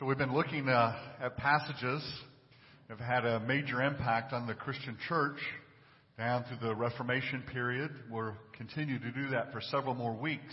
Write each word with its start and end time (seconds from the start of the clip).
So 0.00 0.06
we've 0.06 0.18
been 0.18 0.34
looking 0.34 0.68
uh, 0.68 0.96
at 1.22 1.36
passages 1.36 2.02
that 2.88 2.98
have 2.98 3.06
had 3.06 3.24
a 3.24 3.38
major 3.38 3.80
impact 3.80 4.32
on 4.32 4.44
the 4.44 4.54
Christian 4.54 4.98
church 5.08 5.36
down 6.18 6.44
through 6.48 6.68
the 6.68 6.74
Reformation 6.74 7.44
period. 7.52 7.92
We'll 8.10 8.34
continue 8.56 8.98
to 8.98 9.12
do 9.12 9.28
that 9.28 9.52
for 9.52 9.60
several 9.60 9.94
more 9.94 10.12
weeks. 10.12 10.52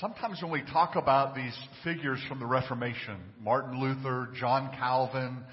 Sometimes 0.00 0.40
when 0.40 0.50
we 0.50 0.62
talk 0.72 0.96
about 0.96 1.34
these 1.34 1.54
figures 1.84 2.18
from 2.30 2.38
the 2.38 2.46
Reformation, 2.46 3.18
Martin 3.38 3.78
Luther, 3.78 4.30
John 4.40 4.70
Calvin, 4.78 5.44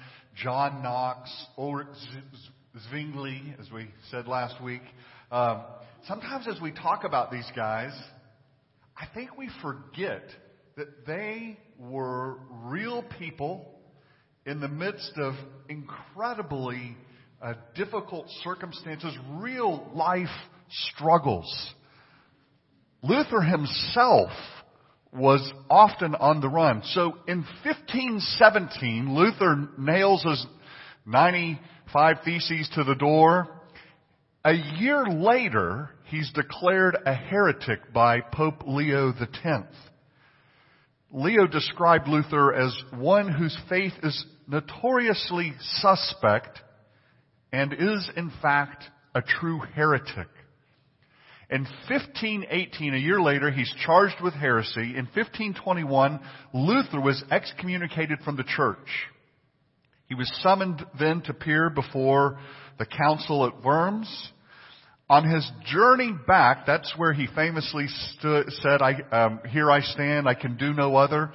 John 0.42 0.82
Knox, 0.82 1.30
Ulrich 1.58 1.88
Zwingli, 2.88 3.54
as 3.60 3.70
we 3.70 3.88
said 4.10 4.26
last 4.26 4.62
week, 4.62 4.82
um, 5.30 5.60
sometimes 6.06 6.48
as 6.48 6.58
we 6.58 6.72
talk 6.72 7.04
about 7.04 7.30
these 7.30 7.50
guys, 7.54 7.92
I 8.96 9.04
think 9.14 9.36
we 9.36 9.50
forget 9.60 10.22
that 10.78 11.04
they 11.06 11.58
were 11.76 12.38
real 12.62 13.04
people 13.18 13.68
in 14.46 14.60
the 14.60 14.68
midst 14.68 15.12
of 15.16 15.34
incredibly 15.68 16.96
uh, 17.42 17.54
difficult 17.74 18.26
circumstances, 18.44 19.12
real 19.32 19.90
life 19.92 20.28
struggles. 20.70 21.74
Luther 23.02 23.40
himself 23.40 24.30
was 25.12 25.52
often 25.68 26.14
on 26.14 26.40
the 26.40 26.48
run. 26.48 26.82
So 26.92 27.16
in 27.26 27.44
1517, 27.64 29.16
Luther 29.16 29.68
nails 29.78 30.22
his 30.22 30.46
95 31.06 32.16
Theses 32.24 32.70
to 32.76 32.84
the 32.84 32.94
door. 32.94 33.48
A 34.44 34.52
year 34.52 35.06
later, 35.06 35.90
he's 36.04 36.30
declared 36.32 36.96
a 37.04 37.14
heretic 37.14 37.92
by 37.92 38.20
Pope 38.20 38.62
Leo 38.64 39.12
X. 39.12 39.66
Leo 41.10 41.46
described 41.46 42.06
Luther 42.06 42.52
as 42.52 42.74
one 42.94 43.32
whose 43.32 43.56
faith 43.68 43.94
is 44.02 44.24
notoriously 44.46 45.54
suspect 45.60 46.60
and 47.52 47.72
is 47.72 48.10
in 48.16 48.30
fact 48.42 48.84
a 49.14 49.22
true 49.22 49.60
heretic. 49.74 50.28
In 51.50 51.62
1518, 51.88 52.92
a 52.92 52.98
year 52.98 53.22
later, 53.22 53.50
he's 53.50 53.72
charged 53.86 54.20
with 54.22 54.34
heresy. 54.34 54.96
In 54.96 55.06
1521, 55.06 56.20
Luther 56.52 57.00
was 57.00 57.24
excommunicated 57.30 58.18
from 58.22 58.36
the 58.36 58.44
church. 58.44 58.76
He 60.08 60.14
was 60.14 60.30
summoned 60.42 60.84
then 60.98 61.22
to 61.22 61.30
appear 61.30 61.70
before 61.70 62.38
the 62.78 62.84
council 62.84 63.46
at 63.46 63.64
Worms. 63.64 64.30
On 65.10 65.26
his 65.26 65.50
journey 65.64 66.12
back, 66.26 66.66
that's 66.66 66.92
where 66.96 67.14
he 67.14 67.26
famously 67.34 67.86
stood, 67.88 68.52
said, 68.60 68.82
I, 68.82 69.00
um, 69.10 69.40
here 69.48 69.70
I 69.70 69.80
stand, 69.80 70.28
I 70.28 70.34
can 70.34 70.56
do 70.56 70.74
no 70.74 70.96
other. 70.96 71.32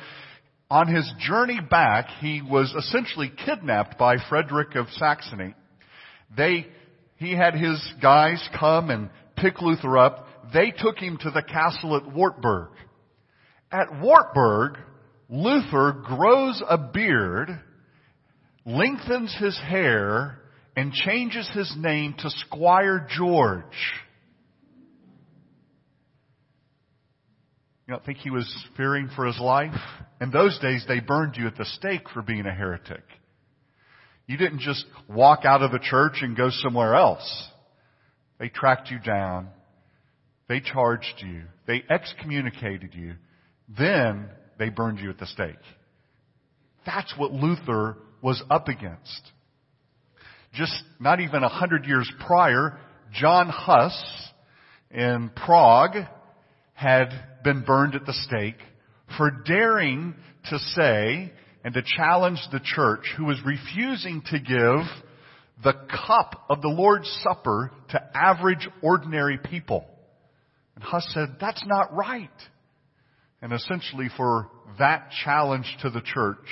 On 0.69 0.87
his 0.87 1.11
journey 1.19 1.59
back, 1.59 2.07
he 2.19 2.41
was 2.41 2.71
essentially 2.77 3.31
kidnapped 3.45 3.97
by 3.97 4.17
Frederick 4.29 4.75
of 4.75 4.87
Saxony. 4.97 5.55
They, 6.37 6.67
he 7.17 7.35
had 7.35 7.55
his 7.55 7.81
guys 7.99 8.47
come 8.59 8.91
and 8.91 9.09
pick 9.35 9.59
Luther 9.59 9.97
up. 9.97 10.27
They 10.53 10.71
took 10.71 10.99
him 10.99 11.17
to 11.21 11.31
the 11.31 11.41
castle 11.41 11.97
at 11.97 12.13
Wartburg. 12.13 12.69
At 13.71 13.99
Wartburg, 13.99 14.77
Luther 15.29 15.93
grows 15.93 16.61
a 16.69 16.77
beard, 16.77 17.49
lengthens 18.67 19.35
his 19.39 19.59
hair, 19.59 20.39
and 20.75 20.91
changes 20.91 21.49
his 21.53 21.73
name 21.77 22.15
to 22.19 22.29
Squire 22.29 23.07
George. 23.09 23.63
You 27.87 27.93
don't 27.93 28.05
think 28.05 28.19
he 28.19 28.29
was 28.29 28.51
fearing 28.77 29.09
for 29.15 29.25
his 29.25 29.39
life? 29.39 29.79
In 30.21 30.31
those 30.31 30.57
days, 30.59 30.85
they 30.87 30.99
burned 30.99 31.35
you 31.35 31.47
at 31.47 31.57
the 31.57 31.65
stake 31.65 32.09
for 32.13 32.21
being 32.21 32.45
a 32.45 32.53
heretic. 32.53 33.03
You 34.25 34.37
didn't 34.37 34.59
just 34.59 34.85
walk 35.09 35.41
out 35.43 35.61
of 35.61 35.71
the 35.71 35.79
church 35.79 36.19
and 36.21 36.35
go 36.35 36.49
somewhere 36.49 36.95
else. 36.95 37.49
They 38.39 38.47
tracked 38.47 38.89
you 38.89 38.99
down. 38.99 39.49
They 40.47 40.61
charged 40.61 41.15
you. 41.17 41.43
They 41.67 41.83
excommunicated 41.89 42.93
you. 42.93 43.15
Then 43.77 44.29
they 44.57 44.69
burned 44.69 44.99
you 44.99 45.09
at 45.09 45.19
the 45.19 45.27
stake. 45.27 45.55
That's 46.85 47.13
what 47.17 47.31
Luther 47.31 47.97
was 48.21 48.41
up 48.49 48.69
against 48.69 49.31
just 50.53 50.73
not 50.99 51.19
even 51.19 51.43
a 51.43 51.49
hundred 51.49 51.85
years 51.85 52.11
prior, 52.25 52.77
John 53.13 53.49
Huss 53.49 54.31
in 54.91 55.31
Prague 55.35 55.95
had 56.73 57.09
been 57.43 57.63
burned 57.63 57.95
at 57.95 58.05
the 58.05 58.13
stake 58.13 58.59
for 59.17 59.31
daring 59.45 60.15
to 60.49 60.59
say 60.59 61.31
and 61.63 61.73
to 61.73 61.81
challenge 61.81 62.39
the 62.51 62.59
church 62.59 63.05
who 63.17 63.25
was 63.25 63.37
refusing 63.45 64.21
to 64.29 64.39
give 64.39 64.85
the 65.63 65.73
cup 66.07 66.45
of 66.49 66.61
the 66.61 66.67
Lord's 66.67 67.09
Supper 67.23 67.71
to 67.89 68.09
average 68.13 68.67
ordinary 68.81 69.37
people. 69.37 69.85
And 70.75 70.83
Huss 70.83 71.07
said, 71.13 71.37
that's 71.39 71.63
not 71.65 71.93
right. 71.95 72.29
And 73.41 73.53
essentially 73.53 74.09
for 74.15 74.49
that 74.79 75.09
challenge 75.23 75.77
to 75.81 75.89
the 75.89 76.01
church, 76.01 76.45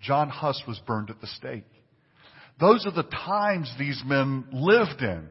John 0.00 0.28
Huss 0.28 0.62
was 0.66 0.80
burned 0.86 1.10
at 1.10 1.20
the 1.20 1.26
stake. 1.26 1.64
Those 2.60 2.86
are 2.86 2.92
the 2.92 3.02
times 3.02 3.72
these 3.78 4.02
men 4.04 4.44
lived 4.52 5.00
in. 5.00 5.28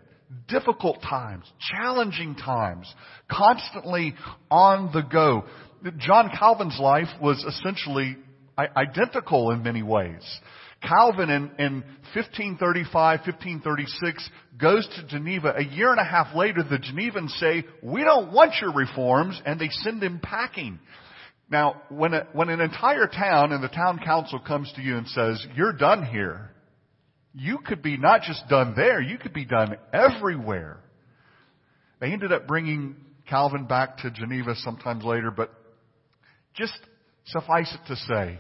Difficult 0.48 1.02
times, 1.02 1.46
challenging 1.60 2.36
times, 2.36 2.92
constantly 3.30 4.16
on 4.50 4.92
the 4.92 5.02
go. 5.02 5.46
John 6.00 6.32
Calvin's 6.38 6.80
life 6.80 7.10
was 7.22 7.44
essentially 7.44 8.18
identical 8.58 9.52
in 9.52 9.62
many 9.62 9.84
ways. 9.84 10.24
Calvin 10.82 11.30
in, 11.30 11.52
in 11.60 11.74
1535, 12.14 13.20
1536 13.20 14.30
goes 14.60 14.88
to 14.96 15.08
Geneva. 15.08 15.54
A 15.56 15.64
year 15.64 15.92
and 15.92 16.00
a 16.00 16.04
half 16.04 16.36
later, 16.36 16.64
the 16.64 16.78
Genevans 16.78 17.32
say, 17.40 17.64
we 17.82 18.04
don't 18.04 18.34
want 18.34 18.54
your 18.60 18.74
reforms, 18.74 19.42
and 19.46 19.60
they 19.60 19.70
send 19.70 20.04
him 20.04 20.20
packing. 20.22 20.80
Now, 21.50 21.82
when, 21.90 22.14
a, 22.14 22.28
when 22.34 22.50
an 22.50 22.60
entire 22.60 23.08
town 23.08 23.52
and 23.52 23.64
the 23.64 23.70
town 23.70 24.00
council 24.04 24.40
comes 24.40 24.72
to 24.76 24.82
you 24.82 24.98
and 24.98 25.08
says, 25.08 25.46
you're 25.56 25.74
done 25.74 26.06
here, 26.06 26.52
you 27.34 27.58
could 27.60 27.82
be 27.82 27.98
not 27.98 28.22
just 28.22 28.48
done 28.48 28.74
there, 28.76 29.02
you 29.02 29.18
could 29.18 29.34
be 29.34 29.46
done 29.46 29.76
everywhere. 29.92 30.80
They 32.00 32.12
ended 32.12 32.32
up 32.32 32.48
bringing 32.48 32.96
Calvin 33.28 33.66
back 33.66 33.98
to 34.00 34.12
Geneva 34.12 34.56
sometimes 34.56 35.04
later, 35.04 35.32
but 35.32 35.52
just 36.54 36.78
suffice 37.26 37.74
it 37.74 37.88
to 37.88 37.96
say, 37.96 38.40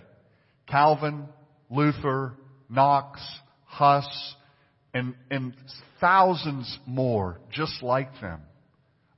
Calvin, 0.68 1.28
Luther, 1.70 2.34
Knox, 2.70 3.20
Huss, 3.66 4.36
and, 4.94 5.16
and 5.32 5.54
thousands 6.00 6.78
more 6.86 7.40
just 7.52 7.82
like 7.82 8.10
them 8.22 8.42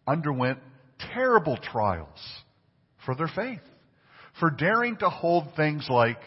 underwent 0.07 0.59
terrible 1.13 1.57
trials 1.57 2.19
for 3.05 3.15
their 3.15 3.29
faith, 3.35 3.61
for 4.39 4.49
daring 4.49 4.95
to 4.97 5.09
hold 5.09 5.45
things 5.55 5.87
like 5.89 6.19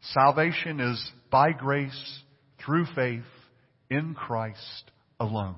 salvation 0.00 0.80
is 0.80 1.12
by 1.30 1.52
grace 1.52 2.20
through 2.64 2.86
faith 2.94 3.22
in 3.90 4.14
Christ 4.14 4.90
alone. 5.20 5.56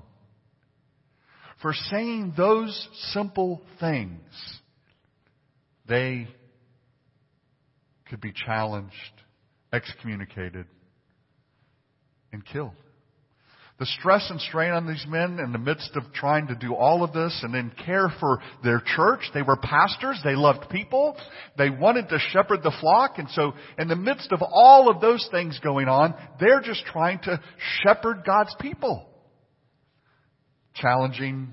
For 1.61 1.73
saying 1.73 2.33
those 2.37 2.87
simple 3.11 3.61
things, 3.79 4.21
they 5.87 6.27
could 8.09 8.21
be 8.21 8.31
challenged, 8.31 8.93
excommunicated, 9.73 10.65
and 12.31 12.45
killed. 12.45 12.73
The 13.79 13.85
stress 13.85 14.27
and 14.31 14.41
strain 14.41 14.71
on 14.71 14.87
these 14.87 15.05
men 15.07 15.37
in 15.39 15.51
the 15.51 15.59
midst 15.59 15.91
of 15.95 16.11
trying 16.11 16.47
to 16.47 16.55
do 16.55 16.73
all 16.73 17.03
of 17.03 17.13
this 17.13 17.39
and 17.43 17.53
then 17.53 17.71
care 17.85 18.11
for 18.19 18.41
their 18.63 18.81
church. 18.83 19.19
They 19.35 19.43
were 19.43 19.55
pastors. 19.55 20.19
They 20.23 20.33
loved 20.33 20.69
people. 20.71 21.15
They 21.59 21.69
wanted 21.69 22.09
to 22.09 22.17
shepherd 22.31 22.63
the 22.63 22.75
flock. 22.81 23.19
And 23.19 23.29
so 23.29 23.53
in 23.77 23.87
the 23.87 23.95
midst 23.95 24.31
of 24.31 24.41
all 24.41 24.89
of 24.89 24.99
those 24.99 25.27
things 25.29 25.59
going 25.63 25.87
on, 25.87 26.15
they're 26.39 26.61
just 26.61 26.85
trying 26.85 27.19
to 27.19 27.39
shepherd 27.83 28.23
God's 28.25 28.55
people. 28.59 29.07
Challenging 30.73 31.49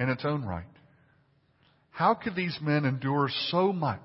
in 0.00 0.08
its 0.08 0.24
own 0.24 0.44
right. 0.44 0.64
How 1.90 2.14
could 2.14 2.34
these 2.34 2.58
men 2.60 2.84
endure 2.84 3.28
so 3.50 3.72
much 3.72 4.00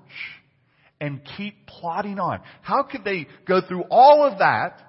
and 1.00 1.20
keep 1.36 1.66
plodding 1.66 2.20
on? 2.20 2.40
How 2.62 2.84
could 2.84 3.02
they 3.02 3.26
go 3.48 3.60
through 3.60 3.84
all 3.90 4.24
of 4.24 4.38
that 4.38 4.80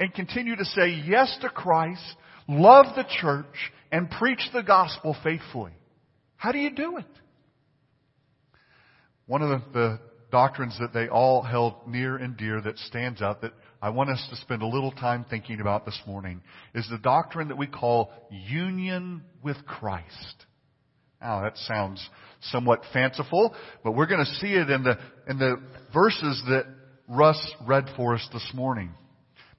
and 0.00 0.12
continue 0.14 0.56
to 0.56 0.64
say 0.64 1.02
yes 1.06 1.36
to 1.42 1.48
Christ, 1.48 2.02
love 2.48 2.86
the 2.96 3.06
church, 3.20 3.46
and 3.90 4.10
preach 4.10 4.40
the 4.52 4.62
gospel 4.62 5.16
faithfully. 5.22 5.72
How 6.36 6.52
do 6.52 6.58
you 6.58 6.70
do 6.70 6.98
it? 6.98 7.06
One 9.26 9.42
of 9.42 9.48
the, 9.48 9.62
the 9.72 10.00
doctrines 10.30 10.76
that 10.80 10.92
they 10.92 11.08
all 11.08 11.42
held 11.42 11.86
near 11.86 12.16
and 12.16 12.36
dear 12.36 12.60
that 12.60 12.78
stands 12.78 13.22
out 13.22 13.42
that 13.42 13.52
I 13.80 13.90
want 13.90 14.10
us 14.10 14.26
to 14.30 14.36
spend 14.36 14.62
a 14.62 14.66
little 14.66 14.92
time 14.92 15.24
thinking 15.28 15.60
about 15.60 15.84
this 15.84 16.00
morning 16.06 16.42
is 16.74 16.86
the 16.90 16.98
doctrine 16.98 17.48
that 17.48 17.58
we 17.58 17.66
call 17.66 18.10
union 18.30 19.22
with 19.42 19.56
Christ. 19.66 20.44
Now 21.20 21.42
that 21.42 21.56
sounds 21.58 22.06
somewhat 22.42 22.82
fanciful, 22.92 23.54
but 23.82 23.92
we're 23.92 24.06
going 24.06 24.24
to 24.24 24.34
see 24.34 24.52
it 24.52 24.70
in 24.70 24.84
the, 24.84 24.98
in 25.28 25.38
the 25.38 25.60
verses 25.92 26.42
that 26.48 26.66
Russ 27.08 27.54
read 27.66 27.86
for 27.96 28.14
us 28.14 28.28
this 28.32 28.48
morning. 28.54 28.90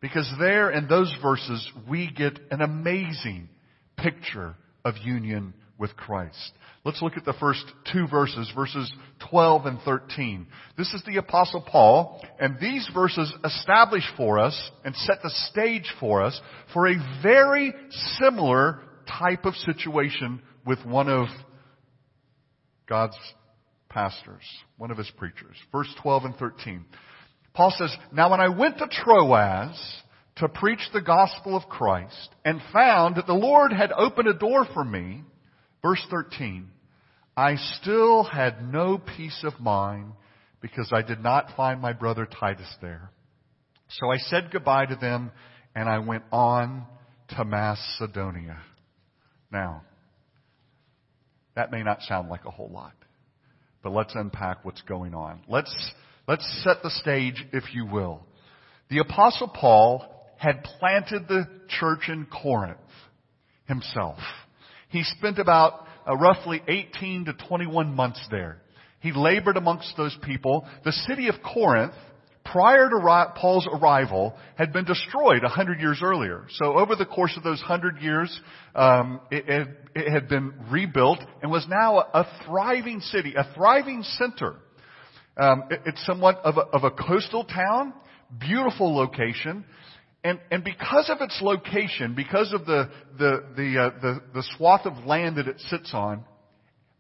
Because 0.02 0.32
there 0.40 0.72
in 0.72 0.88
those 0.88 1.14
verses 1.22 1.70
we 1.90 2.10
get 2.12 2.40
an 2.52 2.62
amazing 2.62 3.50
picture 3.98 4.56
of 4.86 4.96
union 5.04 5.54
with 5.78 5.96
Christ. 5.96 6.52
Let's 6.86 7.02
look 7.02 7.18
at 7.18 7.26
the 7.26 7.34
first 7.40 7.64
two 7.92 8.08
verses, 8.08 8.52
verses 8.56 8.92
12 9.30 9.66
and 9.66 9.80
13. 9.82 10.48
This 10.78 10.94
is 10.94 11.04
the 11.06 11.18
apostle 11.18 11.62
Paul, 11.62 12.22
and 12.40 12.58
these 12.60 12.90
verses 12.94 13.34
establish 13.44 14.04
for 14.16 14.40
us 14.40 14.72
and 14.84 14.96
set 14.96 15.18
the 15.22 15.30
stage 15.52 15.94
for 16.00 16.22
us 16.22 16.40
for 16.74 16.88
a 16.88 16.96
very 17.22 17.74
similar 18.18 18.82
type 19.08 19.46
of 19.46 19.56
situation 19.56 20.42
with 20.66 20.84
one 20.86 21.10
of 21.10 21.28
God's 22.88 23.18
pastors, 23.90 24.44
one 24.78 24.92
of 24.92 24.98
his 24.98 25.12
preachers. 25.18 25.56
Verse 25.72 25.94
12 26.02 26.26
and 26.26 26.36
13. 26.36 26.86
Paul 27.60 27.76
says, 27.78 27.94
Now 28.14 28.32
when 28.32 28.40
I 28.40 28.48
went 28.48 28.78
to 28.78 28.88
Troas 28.88 29.78
to 30.38 30.48
preach 30.48 30.80
the 30.94 31.02
gospel 31.02 31.58
of 31.58 31.68
Christ 31.68 32.30
and 32.46 32.62
found 32.72 33.18
that 33.18 33.28
the 33.28 33.34
Lord 33.34 33.74
had 33.74 33.92
opened 33.92 34.30
a 34.30 34.34
door 34.34 34.66
for 34.74 34.86
me, 34.86 35.24
verse 35.82 36.02
13, 36.10 36.70
I 37.36 37.58
still 37.58 38.24
had 38.24 38.72
no 38.72 38.98
peace 38.98 39.44
of 39.44 39.60
mind 39.60 40.14
because 40.62 40.92
I 40.94 41.02
did 41.02 41.22
not 41.22 41.58
find 41.58 41.82
my 41.82 41.92
brother 41.92 42.26
Titus 42.26 42.74
there. 42.82 43.12
So 43.90 44.10
I 44.10 44.20
said 44.20 44.52
goodbye 44.54 44.86
to 44.86 44.96
them 44.96 45.30
and 45.76 45.90
I 45.90 46.00
went 46.00 46.24
on 46.32 46.86
to 47.36 47.44
Macedonia. 47.44 48.62
Now, 49.52 49.82
that 51.58 51.74
may 51.74 51.84
not 51.84 52.04
sound 52.04 52.30
like 52.30 52.46
a 52.46 52.52
whole 52.52 52.72
lot, 52.72 52.94
but 53.84 53.92
let's 53.92 54.16
unpack 54.16 54.64
what's 54.64 54.82
going 54.84 55.14
on. 55.14 55.42
Let's 55.50 55.76
Let's 56.30 56.64
set 56.64 56.84
the 56.84 56.92
stage, 56.92 57.44
if 57.54 57.74
you 57.74 57.88
will. 57.88 58.22
The 58.92 59.00
apostle 59.00 59.48
Paul 59.48 60.06
had 60.38 60.64
planted 60.64 61.28
the 61.28 61.48
church 61.80 62.08
in 62.08 62.28
Corinth 62.28 62.78
himself. 63.66 64.20
He 64.90 65.02
spent 65.02 65.40
about 65.40 65.88
uh, 66.08 66.16
roughly 66.16 66.62
18 66.68 67.26
to 67.26 67.34
21 67.48 67.96
months 67.96 68.24
there. 68.30 68.62
He 69.00 69.12
labored 69.12 69.58
amongst 69.58 69.98
those 69.98 70.16
people. 70.22 70.68
The 70.86 70.92
city 70.92 71.30
of 71.30 71.36
Corinth, 71.42 71.96
prior 72.46 72.88
to 72.88 73.32
Paul's 73.36 73.68
arrival, 73.68 74.38
had 74.56 74.72
been 74.72 74.86
destroyed 74.86 75.44
a 75.44 75.50
hundred 75.50 75.80
years 75.80 76.02
earlier. 76.04 76.46
So 76.52 76.78
over 76.78 76.96
the 76.96 77.08
course 77.08 77.36
of 77.38 77.44
those 77.44 77.60
hundred 77.60 78.04
years, 78.04 78.40
um, 78.76 79.20
it, 79.32 79.50
it, 79.50 79.68
it 79.96 80.12
had 80.12 80.30
been 80.30 80.54
rebuilt 80.70 81.22
and 81.42 81.50
was 81.50 81.66
now 81.68 81.98
a 81.98 82.28
thriving 82.46 83.00
city, 83.00 83.34
a 83.36 83.52
thriving 83.56 84.04
center 84.04 84.58
um, 85.40 85.64
it, 85.70 85.82
it's 85.86 86.06
somewhat 86.06 86.38
of 86.44 86.58
a, 86.58 86.62
of 86.62 86.84
a 86.84 86.92
coastal 86.92 87.46
town, 87.46 87.94
beautiful 88.40 88.96
location. 88.96 89.66
And, 90.24 90.40
and 90.52 90.64
because 90.64 91.10
of 91.10 91.22
its 91.22 91.40
location, 91.42 92.14
because 92.14 92.54
of 92.54 92.66
the, 92.66 92.90
the, 93.18 93.44
the, 93.56 93.80
uh, 93.80 94.02
the, 94.02 94.22
the 94.34 94.44
swath 94.58 94.86
of 94.86 95.06
land 95.06 95.38
that 95.38 95.48
it 95.48 95.60
sits 95.70 95.92
on, 95.94 96.26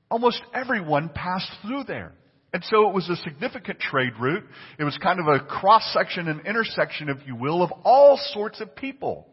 almost 0.09 0.41
everyone 0.53 1.09
passed 1.09 1.51
through 1.61 1.83
there. 1.83 2.13
And 2.53 2.63
so 2.63 2.89
it 2.89 2.95
was 2.95 3.07
a 3.09 3.15
significant 3.17 3.79
trade 3.79 4.13
route. 4.19 4.43
It 4.79 4.83
was 4.83 4.97
kind 5.03 5.19
of 5.19 5.27
a 5.27 5.39
cross 5.45 5.83
section, 5.93 6.27
an 6.27 6.41
intersection, 6.47 7.09
if 7.09 7.17
you 7.27 7.35
will, 7.35 7.61
of 7.61 7.71
all 7.83 8.19
sorts 8.33 8.59
of 8.61 8.75
people. 8.75 9.27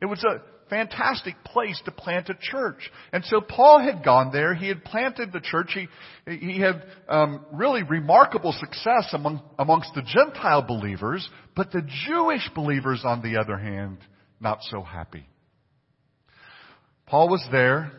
It 0.00 0.06
was 0.06 0.24
a, 0.24 0.40
fantastic 0.72 1.34
place 1.44 1.78
to 1.84 1.90
plant 1.90 2.30
a 2.30 2.34
church. 2.40 2.90
And 3.12 3.22
so 3.26 3.42
Paul 3.42 3.80
had 3.80 4.02
gone 4.02 4.32
there. 4.32 4.54
He 4.54 4.68
had 4.68 4.82
planted 4.82 5.30
the 5.30 5.40
church. 5.40 5.74
He, 5.74 5.86
he 6.34 6.60
had 6.60 6.82
um, 7.10 7.44
really 7.52 7.82
remarkable 7.82 8.52
success 8.52 9.10
among, 9.12 9.42
amongst 9.58 9.92
the 9.94 10.00
Gentile 10.00 10.62
believers, 10.62 11.28
but 11.54 11.72
the 11.72 11.86
Jewish 12.06 12.48
believers, 12.54 13.02
on 13.04 13.20
the 13.20 13.38
other 13.38 13.58
hand, 13.58 13.98
not 14.40 14.60
so 14.62 14.82
happy. 14.82 15.26
Paul 17.06 17.28
was 17.28 17.46
there. 17.52 17.92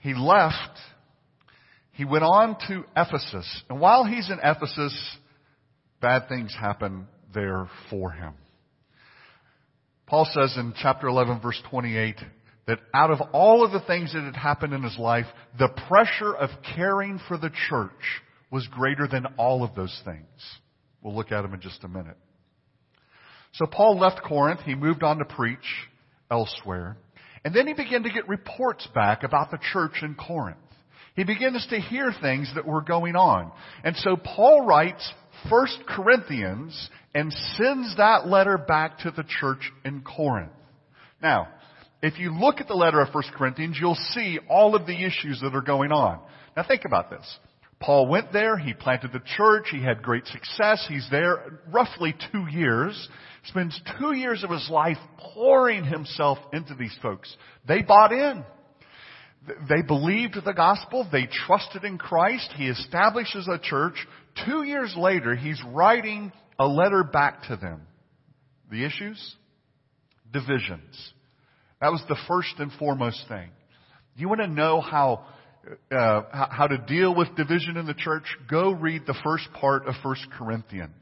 He 0.00 0.12
left. 0.12 0.78
He 1.92 2.04
went 2.04 2.24
on 2.24 2.58
to 2.68 2.84
Ephesus. 2.94 3.62
And 3.70 3.80
while 3.80 4.04
he's 4.04 4.28
in 4.28 4.38
Ephesus, 4.44 4.94
bad 6.02 6.28
things 6.28 6.54
happen 6.54 7.06
there 7.32 7.70
for 7.88 8.10
him. 8.10 8.34
Paul 10.12 10.28
says 10.30 10.54
in 10.58 10.74
chapter 10.76 11.08
11 11.08 11.40
verse 11.40 11.58
28 11.70 12.16
that 12.66 12.80
out 12.92 13.10
of 13.10 13.22
all 13.32 13.64
of 13.64 13.72
the 13.72 13.80
things 13.80 14.12
that 14.12 14.24
had 14.24 14.36
happened 14.36 14.74
in 14.74 14.82
his 14.82 14.98
life, 14.98 15.24
the 15.58 15.70
pressure 15.88 16.34
of 16.36 16.50
caring 16.76 17.18
for 17.28 17.38
the 17.38 17.50
church 17.70 18.20
was 18.50 18.68
greater 18.68 19.08
than 19.08 19.24
all 19.38 19.64
of 19.64 19.74
those 19.74 20.02
things. 20.04 20.26
We'll 21.00 21.16
look 21.16 21.32
at 21.32 21.40
them 21.40 21.54
in 21.54 21.62
just 21.62 21.82
a 21.84 21.88
minute. 21.88 22.18
So 23.52 23.64
Paul 23.64 23.98
left 23.98 24.22
Corinth. 24.22 24.60
He 24.66 24.74
moved 24.74 25.02
on 25.02 25.16
to 25.16 25.24
preach 25.24 25.88
elsewhere. 26.30 26.98
And 27.42 27.54
then 27.54 27.66
he 27.66 27.72
began 27.72 28.02
to 28.02 28.10
get 28.10 28.28
reports 28.28 28.86
back 28.94 29.22
about 29.22 29.50
the 29.50 29.60
church 29.72 30.02
in 30.02 30.14
Corinth. 30.14 30.58
He 31.16 31.24
begins 31.24 31.66
to 31.70 31.80
hear 31.80 32.12
things 32.20 32.52
that 32.54 32.66
were 32.66 32.82
going 32.82 33.16
on. 33.16 33.50
And 33.82 33.96
so 33.96 34.16
Paul 34.16 34.66
writes 34.66 35.10
First 35.50 35.78
Corinthians 35.86 36.90
and 37.14 37.32
sends 37.56 37.96
that 37.96 38.26
letter 38.26 38.58
back 38.58 38.98
to 39.00 39.10
the 39.10 39.24
church 39.40 39.70
in 39.84 40.02
Corinth. 40.02 40.52
Now, 41.22 41.48
if 42.02 42.18
you 42.18 42.36
look 42.36 42.60
at 42.60 42.68
the 42.68 42.74
letter 42.74 43.00
of 43.00 43.10
First 43.10 43.30
Corinthians, 43.32 43.76
you'll 43.80 43.94
see 43.94 44.38
all 44.48 44.74
of 44.74 44.86
the 44.86 45.04
issues 45.04 45.40
that 45.40 45.54
are 45.54 45.62
going 45.62 45.92
on. 45.92 46.20
Now 46.56 46.64
think 46.66 46.84
about 46.84 47.10
this. 47.10 47.38
Paul 47.80 48.06
went 48.06 48.32
there, 48.32 48.56
he 48.56 48.74
planted 48.74 49.12
the 49.12 49.22
church, 49.36 49.66
he 49.70 49.82
had 49.82 50.02
great 50.02 50.26
success, 50.26 50.86
he's 50.88 51.08
there 51.10 51.60
roughly 51.72 52.14
two 52.30 52.46
years, 52.48 53.08
spends 53.46 53.80
two 53.98 54.14
years 54.14 54.44
of 54.44 54.50
his 54.50 54.68
life 54.70 54.98
pouring 55.18 55.84
himself 55.84 56.38
into 56.52 56.74
these 56.74 56.96
folks. 57.02 57.36
They 57.66 57.82
bought 57.82 58.12
in. 58.12 58.44
They 59.68 59.82
believed 59.82 60.36
the 60.44 60.52
gospel. 60.52 61.08
They 61.10 61.26
trusted 61.26 61.82
in 61.82 61.98
Christ. 61.98 62.52
He 62.54 62.68
establishes 62.68 63.48
a 63.48 63.58
church. 63.58 64.06
Two 64.46 64.62
years 64.64 64.94
later, 64.96 65.34
he's 65.34 65.62
writing 65.72 66.32
a 66.58 66.66
letter 66.66 67.04
back 67.04 67.44
to 67.48 67.56
them. 67.56 67.82
The 68.70 68.84
issues? 68.84 69.36
Divisions. 70.32 71.12
That 71.80 71.92
was 71.92 72.02
the 72.08 72.16
first 72.28 72.54
and 72.58 72.72
foremost 72.78 73.24
thing. 73.28 73.50
You 74.16 74.28
want 74.28 74.40
to 74.40 74.46
know 74.46 74.80
how, 74.80 75.24
uh, 75.90 76.22
how 76.32 76.66
to 76.66 76.78
deal 76.78 77.14
with 77.14 77.34
division 77.34 77.76
in 77.76 77.86
the 77.86 77.94
church? 77.94 78.24
Go 78.50 78.72
read 78.72 79.02
the 79.06 79.18
first 79.24 79.52
part 79.52 79.86
of 79.86 79.94
1 80.02 80.16
Corinthians. 80.38 80.92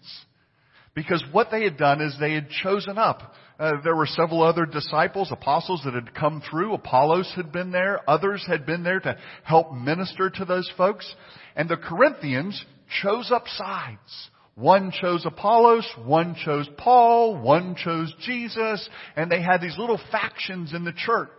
Because 0.94 1.22
what 1.30 1.50
they 1.50 1.62
had 1.62 1.76
done 1.76 2.00
is 2.00 2.16
they 2.18 2.34
had 2.34 2.48
chosen 2.62 2.98
up. 2.98 3.34
Uh, 3.58 3.72
there 3.84 3.94
were 3.94 4.06
several 4.06 4.42
other 4.42 4.66
disciples, 4.66 5.30
apostles 5.30 5.82
that 5.84 5.94
had 5.94 6.14
come 6.14 6.42
through. 6.50 6.74
Apollos 6.74 7.32
had 7.36 7.52
been 7.52 7.70
there. 7.70 8.00
Others 8.08 8.44
had 8.48 8.66
been 8.66 8.82
there 8.82 9.00
to 9.00 9.16
help 9.44 9.72
minister 9.72 10.30
to 10.30 10.44
those 10.44 10.70
folks. 10.76 11.14
And 11.54 11.68
the 11.68 11.76
Corinthians 11.76 12.64
chose 13.02 13.30
up 13.32 13.46
sides. 13.48 14.30
One 14.54 14.92
chose 14.92 15.24
Apollos, 15.24 15.86
one 16.04 16.34
chose 16.44 16.68
Paul, 16.76 17.40
one 17.40 17.76
chose 17.76 18.12
Jesus, 18.20 18.88
and 19.16 19.30
they 19.30 19.40
had 19.40 19.60
these 19.60 19.78
little 19.78 20.00
factions 20.10 20.74
in 20.74 20.84
the 20.84 20.92
church. 20.92 21.30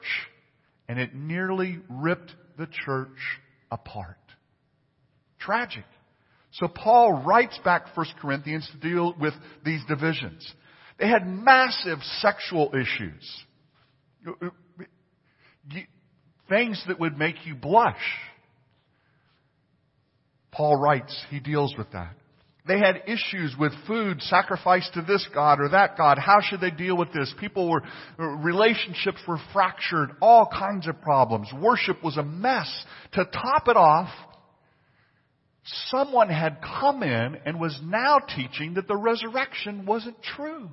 And 0.87 0.99
it 0.99 1.13
nearly 1.13 1.79
ripped 1.87 2.33
the 2.57 2.67
church 2.85 3.09
apart. 3.69 4.17
Tragic. 5.39 5.85
So 6.53 6.67
Paul 6.67 7.23
writes 7.23 7.59
back 7.63 7.95
1 7.95 8.05
Corinthians 8.21 8.69
to 8.71 8.89
deal 8.89 9.15
with 9.19 9.33
these 9.63 9.81
divisions. 9.87 10.51
They 10.99 11.07
had 11.07 11.27
massive 11.27 11.99
sexual 12.19 12.73
issues. 12.73 13.43
Things 16.49 16.83
that 16.87 16.99
would 16.99 17.17
make 17.17 17.35
you 17.45 17.55
blush. 17.55 17.95
Paul 20.51 20.75
writes, 20.77 21.17
he 21.29 21.39
deals 21.39 21.73
with 21.77 21.91
that. 21.91 22.13
They 22.67 22.77
had 22.77 23.03
issues 23.07 23.55
with 23.57 23.71
food 23.87 24.21
sacrificed 24.21 24.93
to 24.93 25.01
this 25.01 25.27
God 25.33 25.59
or 25.59 25.69
that 25.69 25.97
God. 25.97 26.19
How 26.19 26.41
should 26.41 26.61
they 26.61 26.69
deal 26.69 26.95
with 26.95 27.11
this? 27.11 27.33
People 27.39 27.69
were, 27.69 27.81
relationships 28.17 29.17
were 29.27 29.39
fractured, 29.51 30.11
all 30.21 30.45
kinds 30.45 30.87
of 30.87 31.01
problems. 31.01 31.49
Worship 31.59 32.03
was 32.03 32.17
a 32.17 32.23
mess. 32.23 32.69
To 33.13 33.25
top 33.25 33.67
it 33.67 33.77
off, 33.77 34.09
someone 35.87 36.29
had 36.29 36.61
come 36.61 37.01
in 37.01 37.37
and 37.45 37.59
was 37.59 37.79
now 37.83 38.19
teaching 38.19 38.75
that 38.75 38.87
the 38.87 38.97
resurrection 38.97 39.87
wasn't 39.87 40.21
true. 40.21 40.69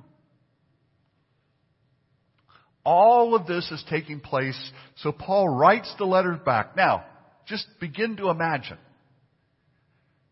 All 2.85 3.33
of 3.33 3.47
this 3.47 3.69
is 3.71 3.83
taking 3.89 4.19
place, 4.19 4.71
so 4.97 5.11
Paul 5.11 5.49
writes 5.49 5.93
the 5.97 6.05
letters 6.05 6.39
back. 6.45 6.75
Now, 6.75 7.03
just 7.47 7.65
begin 7.79 8.17
to 8.17 8.29
imagine 8.29 8.77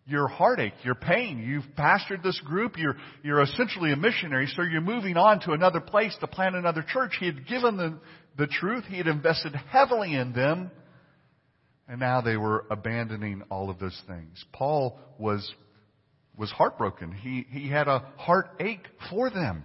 your 0.08 0.28
heartache, 0.28 0.74
your 0.84 0.96
pain. 0.96 1.40
You've 1.40 1.66
pastored 1.78 2.24
this 2.24 2.40
group. 2.46 2.78
You're, 2.78 2.96
you're 3.24 3.42
essentially 3.42 3.92
a 3.92 3.98
missionary, 3.98 4.48
so 4.56 4.62
you're 4.62 4.80
moving 4.80 5.18
on 5.18 5.42
to 5.42 5.52
another 5.52 5.82
place 5.82 6.16
to 6.22 6.28
plant 6.28 6.56
another 6.56 6.84
church. 6.88 7.18
He 7.20 7.26
had 7.26 7.46
given 7.46 7.76
them 7.76 8.00
the 8.38 8.48
truth. 8.48 8.86
He 8.86 8.98
had 8.98 9.08
invested 9.08 9.54
heavily 9.54 10.16
in 10.16 10.32
them. 10.32 10.72
And 11.90 12.00
now 12.00 12.22
they 12.22 12.38
were 12.38 12.66
abandoning 12.72 13.44
all 13.50 13.70
of 13.70 13.80
those 13.80 14.02
things. 14.08 14.44
Paul 14.54 15.00
was, 15.18 15.50
was 16.38 16.52
heartbroken. 16.52 17.12
He, 17.12 17.46
he 17.50 17.70
had 17.70 17.88
a 17.88 18.06
heartache 18.18 18.88
for 19.10 19.30
them. 19.30 19.64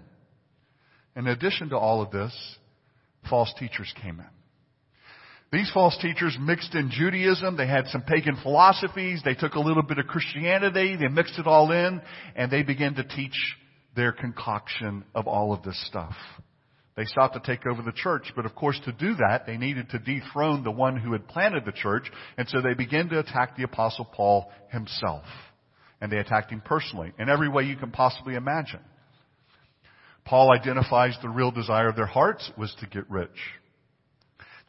In 1.14 1.28
addition 1.28 1.68
to 1.68 1.76
all 1.76 2.02
of 2.02 2.10
this, 2.10 2.32
false 3.28 3.52
teachers 3.58 3.92
came 4.02 4.18
in. 4.18 4.41
These 5.52 5.70
false 5.72 5.98
teachers 6.00 6.36
mixed 6.40 6.74
in 6.74 6.90
Judaism. 6.90 7.58
They 7.58 7.66
had 7.66 7.86
some 7.88 8.02
pagan 8.02 8.38
philosophies. 8.42 9.20
They 9.22 9.34
took 9.34 9.54
a 9.54 9.60
little 9.60 9.82
bit 9.82 9.98
of 9.98 10.06
Christianity. 10.06 10.96
They 10.96 11.08
mixed 11.08 11.38
it 11.38 11.46
all 11.46 11.70
in 11.70 12.00
and 12.34 12.50
they 12.50 12.62
began 12.62 12.94
to 12.94 13.04
teach 13.04 13.34
their 13.94 14.12
concoction 14.12 15.04
of 15.14 15.26
all 15.26 15.52
of 15.52 15.62
this 15.62 15.78
stuff. 15.86 16.14
They 16.96 17.04
sought 17.04 17.34
to 17.34 17.40
take 17.40 17.66
over 17.66 17.82
the 17.82 17.92
church, 17.92 18.32
but 18.34 18.46
of 18.46 18.54
course 18.54 18.78
to 18.84 18.92
do 18.92 19.14
that, 19.14 19.44
they 19.46 19.56
needed 19.56 19.90
to 19.90 19.98
dethrone 19.98 20.62
the 20.62 20.70
one 20.70 20.96
who 20.96 21.12
had 21.12 21.28
planted 21.28 21.64
the 21.64 21.72
church, 21.72 22.10
and 22.36 22.46
so 22.48 22.60
they 22.60 22.74
began 22.74 23.08
to 23.08 23.18
attack 23.18 23.56
the 23.56 23.62
apostle 23.62 24.04
Paul 24.04 24.50
himself. 24.68 25.24
And 26.02 26.12
they 26.12 26.18
attacked 26.18 26.50
him 26.50 26.60
personally, 26.62 27.12
in 27.18 27.30
every 27.30 27.48
way 27.48 27.64
you 27.64 27.76
can 27.76 27.92
possibly 27.92 28.34
imagine. 28.34 28.80
Paul 30.26 30.52
identifies 30.52 31.16
the 31.22 31.30
real 31.30 31.50
desire 31.50 31.88
of 31.88 31.96
their 31.96 32.06
hearts 32.06 32.50
was 32.58 32.74
to 32.80 32.86
get 32.86 33.10
rich. 33.10 33.30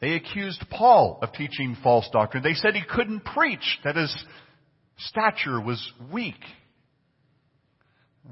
They 0.00 0.14
accused 0.14 0.64
Paul 0.70 1.18
of 1.22 1.32
teaching 1.32 1.76
false 1.82 2.08
doctrine. 2.12 2.42
They 2.42 2.54
said 2.54 2.74
he 2.74 2.82
couldn't 2.82 3.24
preach, 3.24 3.78
that 3.84 3.96
his 3.96 4.14
stature 4.98 5.60
was 5.60 5.92
weak. 6.12 6.40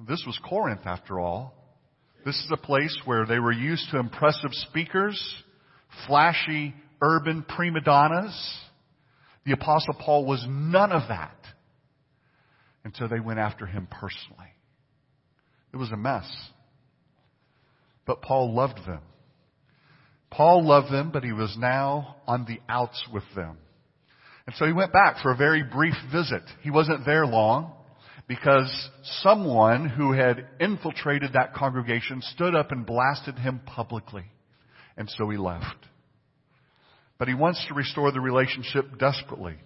This 0.08 0.24
was 0.26 0.38
Corinth 0.48 0.86
after 0.86 1.20
all. 1.20 1.54
This 2.24 2.36
is 2.36 2.50
a 2.52 2.56
place 2.56 2.96
where 3.04 3.26
they 3.26 3.38
were 3.38 3.52
used 3.52 3.90
to 3.90 3.98
impressive 3.98 4.52
speakers, 4.52 5.20
flashy 6.06 6.74
urban 7.00 7.42
prima 7.42 7.80
donnas. 7.80 8.58
The 9.44 9.52
apostle 9.52 9.94
Paul 9.94 10.24
was 10.24 10.44
none 10.48 10.92
of 10.92 11.08
that. 11.08 11.36
And 12.84 12.94
so 12.96 13.08
they 13.08 13.20
went 13.20 13.38
after 13.38 13.66
him 13.66 13.88
personally. 13.90 14.52
It 15.72 15.76
was 15.76 15.90
a 15.90 15.96
mess. 15.96 16.30
But 18.06 18.22
Paul 18.22 18.54
loved 18.54 18.78
them. 18.86 19.00
Paul 20.32 20.66
loved 20.66 20.90
them, 20.90 21.10
but 21.12 21.24
he 21.24 21.32
was 21.32 21.54
now 21.58 22.16
on 22.26 22.46
the 22.46 22.58
outs 22.68 23.06
with 23.12 23.24
them. 23.36 23.58
And 24.46 24.56
so 24.56 24.66
he 24.66 24.72
went 24.72 24.92
back 24.92 25.22
for 25.22 25.30
a 25.30 25.36
very 25.36 25.62
brief 25.62 25.94
visit. 26.10 26.42
He 26.62 26.70
wasn't 26.70 27.04
there 27.04 27.26
long 27.26 27.72
because 28.26 28.90
someone 29.20 29.88
who 29.88 30.12
had 30.12 30.46
infiltrated 30.58 31.34
that 31.34 31.54
congregation 31.54 32.22
stood 32.22 32.54
up 32.54 32.72
and 32.72 32.86
blasted 32.86 33.38
him 33.38 33.60
publicly. 33.66 34.24
And 34.96 35.08
so 35.10 35.28
he 35.28 35.36
left. 35.36 35.66
But 37.18 37.28
he 37.28 37.34
wants 37.34 37.64
to 37.68 37.74
restore 37.74 38.10
the 38.10 38.20
relationship 38.20 38.98
desperately. 38.98 39.56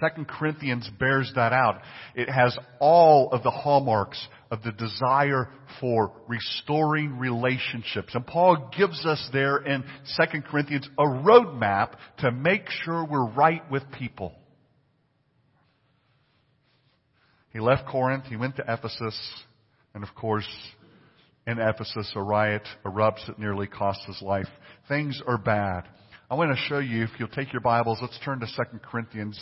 Second 0.00 0.28
Corinthians 0.28 0.88
bears 0.98 1.30
that 1.34 1.52
out. 1.52 1.80
It 2.14 2.28
has 2.28 2.56
all 2.80 3.30
of 3.32 3.42
the 3.42 3.50
hallmarks 3.50 4.26
of 4.50 4.62
the 4.62 4.72
desire 4.72 5.48
for 5.80 6.12
restoring 6.28 7.18
relationships. 7.18 8.14
And 8.14 8.26
Paul 8.26 8.70
gives 8.76 9.04
us 9.04 9.28
there 9.32 9.58
in 9.58 9.84
Second 10.04 10.44
Corinthians 10.44 10.88
a 10.98 11.04
roadmap 11.04 11.94
to 12.18 12.30
make 12.30 12.68
sure 12.68 13.04
we're 13.04 13.30
right 13.30 13.68
with 13.70 13.82
people. 13.92 14.32
He 17.52 17.60
left 17.60 17.86
Corinth, 17.86 18.24
he 18.26 18.36
went 18.36 18.56
to 18.56 18.64
Ephesus, 18.66 19.16
and 19.94 20.02
of 20.02 20.12
course, 20.16 20.48
in 21.46 21.58
Ephesus, 21.58 22.10
a 22.16 22.22
riot 22.22 22.66
erupts 22.84 23.26
that 23.26 23.38
nearly 23.38 23.66
costs 23.66 24.04
his 24.06 24.20
life. 24.22 24.48
Things 24.88 25.20
are 25.26 25.38
bad. 25.38 25.84
I 26.30 26.34
want 26.34 26.50
to 26.50 26.64
show 26.68 26.78
you, 26.78 27.04
if 27.04 27.10
you'll 27.18 27.28
take 27.28 27.52
your 27.52 27.60
Bibles, 27.60 27.98
let's 28.00 28.18
turn 28.24 28.40
to 28.40 28.46
2 28.46 28.78
Corinthians. 28.78 29.38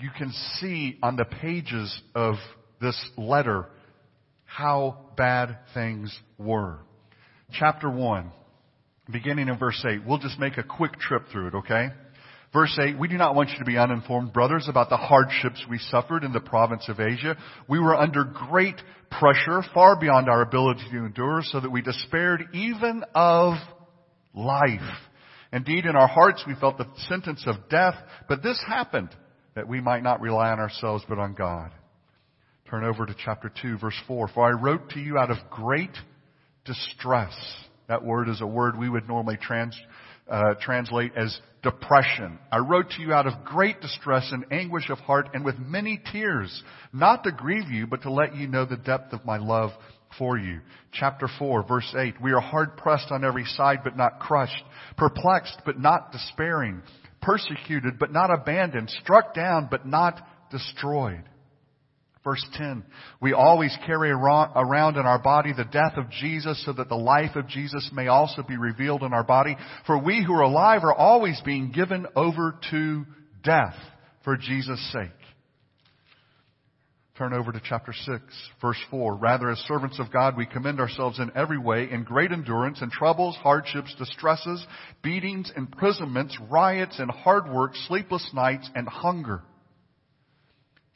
You 0.00 0.10
can 0.16 0.32
see 0.60 0.96
on 1.02 1.16
the 1.16 1.24
pages 1.24 2.00
of 2.14 2.36
this 2.80 2.96
letter 3.16 3.66
how 4.44 5.10
bad 5.16 5.58
things 5.74 6.16
were. 6.38 6.78
Chapter 7.52 7.90
1, 7.90 8.30
beginning 9.10 9.48
in 9.48 9.58
verse 9.58 9.84
8. 9.84 10.06
We'll 10.06 10.18
just 10.18 10.38
make 10.38 10.56
a 10.56 10.62
quick 10.62 11.00
trip 11.00 11.24
through 11.32 11.48
it, 11.48 11.54
okay? 11.56 11.88
Verse 12.52 12.78
8, 12.80 12.96
we 12.96 13.08
do 13.08 13.16
not 13.16 13.34
want 13.34 13.50
you 13.50 13.58
to 13.58 13.64
be 13.64 13.76
uninformed, 13.76 14.32
brothers, 14.32 14.68
about 14.68 14.88
the 14.88 14.96
hardships 14.96 15.64
we 15.68 15.78
suffered 15.78 16.22
in 16.22 16.32
the 16.32 16.40
province 16.40 16.88
of 16.88 17.00
Asia. 17.00 17.36
We 17.68 17.80
were 17.80 17.96
under 17.96 18.22
great 18.22 18.80
pressure, 19.10 19.62
far 19.74 19.98
beyond 19.98 20.28
our 20.28 20.42
ability 20.42 20.84
to 20.92 20.98
endure, 20.98 21.42
so 21.42 21.58
that 21.58 21.70
we 21.70 21.82
despaired 21.82 22.44
even 22.52 23.02
of 23.16 23.54
life. 24.32 24.80
Indeed, 25.52 25.86
in 25.86 25.96
our 25.96 26.08
hearts 26.08 26.44
we 26.46 26.54
felt 26.54 26.78
the 26.78 26.86
sentence 27.08 27.42
of 27.48 27.68
death, 27.68 27.96
but 28.28 28.44
this 28.44 28.62
happened 28.64 29.10
that 29.58 29.66
we 29.66 29.80
might 29.80 30.04
not 30.04 30.20
rely 30.20 30.50
on 30.50 30.60
ourselves, 30.60 31.02
but 31.08 31.18
on 31.18 31.34
God. 31.34 31.72
Turn 32.70 32.84
over 32.84 33.04
to 33.04 33.14
chapter 33.24 33.50
2, 33.60 33.78
verse 33.78 34.00
4. 34.06 34.28
For 34.28 34.46
I 34.46 34.50
wrote 34.50 34.90
to 34.90 35.00
you 35.00 35.18
out 35.18 35.32
of 35.32 35.38
great 35.50 35.90
distress. 36.64 37.34
That 37.88 38.04
word 38.04 38.28
is 38.28 38.40
a 38.40 38.46
word 38.46 38.78
we 38.78 38.88
would 38.88 39.08
normally 39.08 39.36
trans, 39.36 39.76
uh, 40.30 40.54
translate 40.60 41.10
as 41.16 41.36
depression. 41.64 42.38
I 42.52 42.58
wrote 42.58 42.90
to 42.90 43.02
you 43.02 43.12
out 43.12 43.26
of 43.26 43.44
great 43.44 43.80
distress 43.80 44.30
and 44.30 44.44
anguish 44.52 44.90
of 44.90 44.98
heart 44.98 45.30
and 45.34 45.44
with 45.44 45.58
many 45.58 46.00
tears, 46.12 46.62
not 46.92 47.24
to 47.24 47.32
grieve 47.32 47.68
you, 47.68 47.88
but 47.88 48.02
to 48.02 48.12
let 48.12 48.36
you 48.36 48.46
know 48.46 48.64
the 48.64 48.76
depth 48.76 49.12
of 49.12 49.24
my 49.24 49.38
love 49.38 49.70
for 50.18 50.38
you. 50.38 50.60
Chapter 50.92 51.28
4, 51.36 51.64
verse 51.66 51.92
8. 51.98 52.14
We 52.22 52.30
are 52.30 52.40
hard 52.40 52.76
pressed 52.76 53.10
on 53.10 53.24
every 53.24 53.44
side, 53.44 53.80
but 53.82 53.96
not 53.96 54.20
crushed, 54.20 54.62
perplexed, 54.96 55.62
but 55.66 55.80
not 55.80 56.12
despairing, 56.12 56.80
persecuted, 57.20 57.98
but 57.98 58.12
not 58.12 58.30
abandoned, 58.30 58.90
struck 59.02 59.34
down, 59.34 59.68
but 59.70 59.86
not 59.86 60.20
destroyed. 60.50 61.22
Verse 62.24 62.44
10, 62.54 62.84
we 63.22 63.32
always 63.32 63.74
carry 63.86 64.10
around 64.10 64.96
in 64.96 65.06
our 65.06 65.20
body 65.22 65.52
the 65.52 65.64
death 65.64 65.94
of 65.96 66.10
Jesus 66.10 66.62
so 66.64 66.72
that 66.74 66.88
the 66.88 66.94
life 66.94 67.36
of 67.36 67.48
Jesus 67.48 67.88
may 67.92 68.08
also 68.08 68.42
be 68.42 68.56
revealed 68.56 69.02
in 69.02 69.14
our 69.14 69.24
body. 69.24 69.56
For 69.86 69.96
we 69.96 70.22
who 70.22 70.34
are 70.34 70.42
alive 70.42 70.84
are 70.84 70.92
always 70.92 71.40
being 71.44 71.70
given 71.72 72.06
over 72.14 72.58
to 72.70 73.06
death 73.42 73.76
for 74.24 74.36
Jesus' 74.36 74.92
sake. 74.92 75.08
Turn 77.18 77.32
over 77.34 77.50
to 77.50 77.60
chapter 77.64 77.92
6, 77.92 78.22
verse 78.60 78.78
4. 78.92 79.16
Rather, 79.16 79.50
as 79.50 79.58
servants 79.66 79.98
of 79.98 80.12
God, 80.12 80.36
we 80.36 80.46
commend 80.46 80.78
ourselves 80.78 81.18
in 81.18 81.32
every 81.34 81.58
way 81.58 81.88
in 81.90 82.04
great 82.04 82.30
endurance 82.30 82.80
in 82.80 82.90
troubles, 82.90 83.34
hardships, 83.42 83.92
distresses, 83.98 84.64
beatings, 85.02 85.50
imprisonments, 85.56 86.38
riots, 86.48 87.00
and 87.00 87.10
hard 87.10 87.52
work, 87.52 87.72
sleepless 87.88 88.30
nights, 88.32 88.70
and 88.76 88.86
hunger 88.86 89.42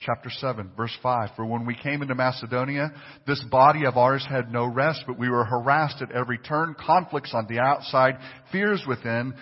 chapter 0.05 0.31
7, 0.31 0.71
verse 0.77 0.97
5. 1.03 1.31
For 1.37 1.45
when 1.45 1.65
we 1.65 1.77
came 1.77 2.03
into 2.03 2.15
Macedonia, 2.15 2.93
this 3.27 3.43
body 3.51 3.87
of 3.87 3.97
ours 3.97 4.27
had 4.29 4.53
no 4.53 4.67
rest, 4.67 5.05
but 5.07 5.19
we 5.19 5.29
were 5.29 5.45
harassed 5.45 6.03
at 6.03 6.13
every 6.13 6.39
turn, 6.39 6.75
conflicts 6.75 7.33
on 7.35 7.47
the 7.49 7.61
outside, 7.61 8.19
fears 8.51 8.83
within. 8.87 9.35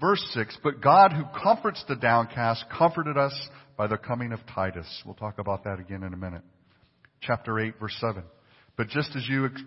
Verse 0.00 0.24
6, 0.34 0.58
but 0.62 0.80
God 0.80 1.12
who 1.12 1.24
comforts 1.42 1.84
the 1.88 1.96
downcast 1.96 2.64
comforted 2.76 3.16
us 3.16 3.34
by 3.76 3.88
the 3.88 3.96
coming 3.96 4.32
of 4.32 4.38
Titus. 4.54 4.86
We'll 5.04 5.16
talk 5.16 5.38
about 5.38 5.64
that 5.64 5.80
again 5.80 6.04
in 6.04 6.14
a 6.14 6.16
minute. 6.16 6.42
Chapter 7.20 7.58
8, 7.58 7.74
verse 7.80 7.96
7. 8.00 8.22
But 8.76 8.88
just 8.88 9.16
as 9.16 9.26
you 9.28 9.46
ex- 9.46 9.62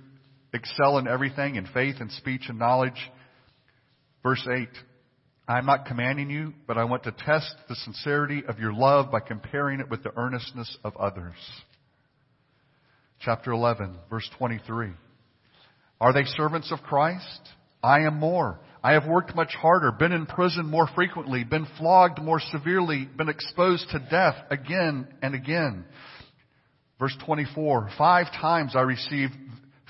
excel 0.53 0.97
in 0.99 1.07
everything, 1.07 1.55
in 1.55 1.65
faith 1.67 1.95
and 1.99 2.09
speech 2.11 2.43
and 2.47 2.57
knowledge, 2.57 3.11
verse 4.23 4.45
8, 4.49 4.69
I'm 5.49 5.65
not 5.65 5.85
commanding 5.85 6.29
you, 6.29 6.53
but 6.65 6.77
I 6.77 6.85
want 6.85 7.03
to 7.03 7.11
test 7.11 7.53
the 7.67 7.75
sincerity 7.75 8.43
of 8.47 8.57
your 8.57 8.71
love 8.71 9.11
by 9.11 9.19
comparing 9.19 9.81
it 9.81 9.89
with 9.89 10.01
the 10.01 10.17
earnestness 10.17 10.77
of 10.85 10.95
others. 10.95 11.35
Chapter 13.19 13.51
11, 13.51 13.97
verse 14.09 14.29
23. 14.37 14.91
Are 15.99 16.13
they 16.13 16.23
servants 16.23 16.71
of 16.71 16.79
Christ? 16.83 17.41
I 17.83 18.01
am 18.01 18.17
more. 18.17 18.59
I 18.83 18.93
have 18.93 19.05
worked 19.05 19.35
much 19.35 19.53
harder, 19.53 19.91
been 19.91 20.11
in 20.11 20.25
prison 20.25 20.65
more 20.65 20.87
frequently, 20.95 21.43
been 21.43 21.67
flogged 21.77 22.19
more 22.21 22.39
severely, 22.39 23.05
been 23.05 23.29
exposed 23.29 23.89
to 23.91 23.99
death 23.99 24.35
again 24.49 25.07
and 25.21 25.35
again. 25.35 25.85
Verse 26.99 27.15
24, 27.25 27.91
five 27.97 28.27
times 28.31 28.75
I 28.75 28.81
received 28.81 29.33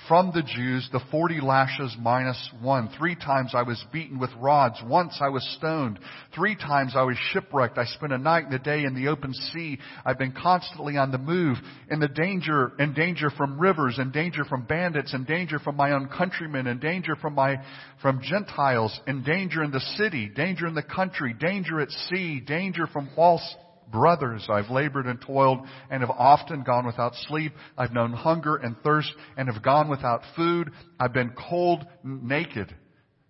from 0.08 0.31
the 0.34 0.43
Jews 0.43 0.89
the 0.91 1.01
40 1.12 1.41
lashes 1.41 1.96
minus 2.00 2.50
one. 2.62 2.89
Three 2.98 3.15
times 3.15 3.51
I 3.53 3.63
was 3.63 3.84
beaten 3.91 4.20
with 4.20 4.31
rods. 4.39 4.81
Once 4.86 5.17
I 5.22 5.29
was 5.29 5.48
stoned. 5.58 6.00
Three 6.36 6.55
times 6.55 6.93
I 6.96 7.03
was 7.03 7.17
shipwrecked. 7.31 7.77
I 7.77 7.86
spent 7.86 8.13
a 8.13 8.17
night 8.17 8.46
and 8.46 8.53
a 8.53 8.60
day 8.60 8.84
in 8.84 8.96
the 8.96 9.10
open 9.10 9.34
sea. 9.34 9.79
I've 10.05 10.17
been 10.17 10.34
constantly 10.34 10.98
on 10.98 11.12
the 11.12 11.17
move 11.17 11.58
in 11.89 12.00
the 12.00 12.08
danger, 12.08 12.72
in 12.79 12.93
danger 12.93 13.29
from 13.29 13.60
rivers, 13.60 14.00
in 14.00 14.12
danger 14.12 14.43
from 14.46 14.65
bandits, 14.65 15.13
in 15.13 15.24
danger 15.24 15.60
from 15.60 15.75
my 15.75 15.91
own 15.91 16.08
countrymen, 16.08 16.67
in 16.67 16.79
danger 16.79 17.15
from 17.15 17.36
my, 17.36 17.58
from 18.01 18.22
Gentiles, 18.22 19.00
in 19.08 19.24
danger 19.24 19.63
in 19.63 19.72
the 19.72 19.79
city, 19.98 20.29
danger 20.29 20.67
in 20.67 20.74
the 20.74 20.84
country, 20.84 21.34
danger 21.34 21.79
at 21.79 21.89
sea, 21.89 22.39
danger 22.39 22.88
from 22.88 23.10
false 23.15 23.55
brothers. 23.92 24.48
I've 24.50 24.70
labored 24.70 25.06
and 25.06 25.20
toiled 25.22 25.60
and 25.90 26.02
have 26.02 26.10
often 26.10 26.64
gone 26.64 26.86
without 26.86 27.14
sleep. 27.28 27.54
I've 27.78 27.94
known 27.94 28.14
hunger 28.14 28.56
and 28.56 28.76
thirst 28.84 29.14
and 29.38 29.48
have 29.52 29.64
gone 29.64 29.90
without 29.90 30.22
food. 30.36 30.72
I've 31.00 31.14
been 31.14 31.34
cold, 31.50 31.86
naked. 32.04 32.74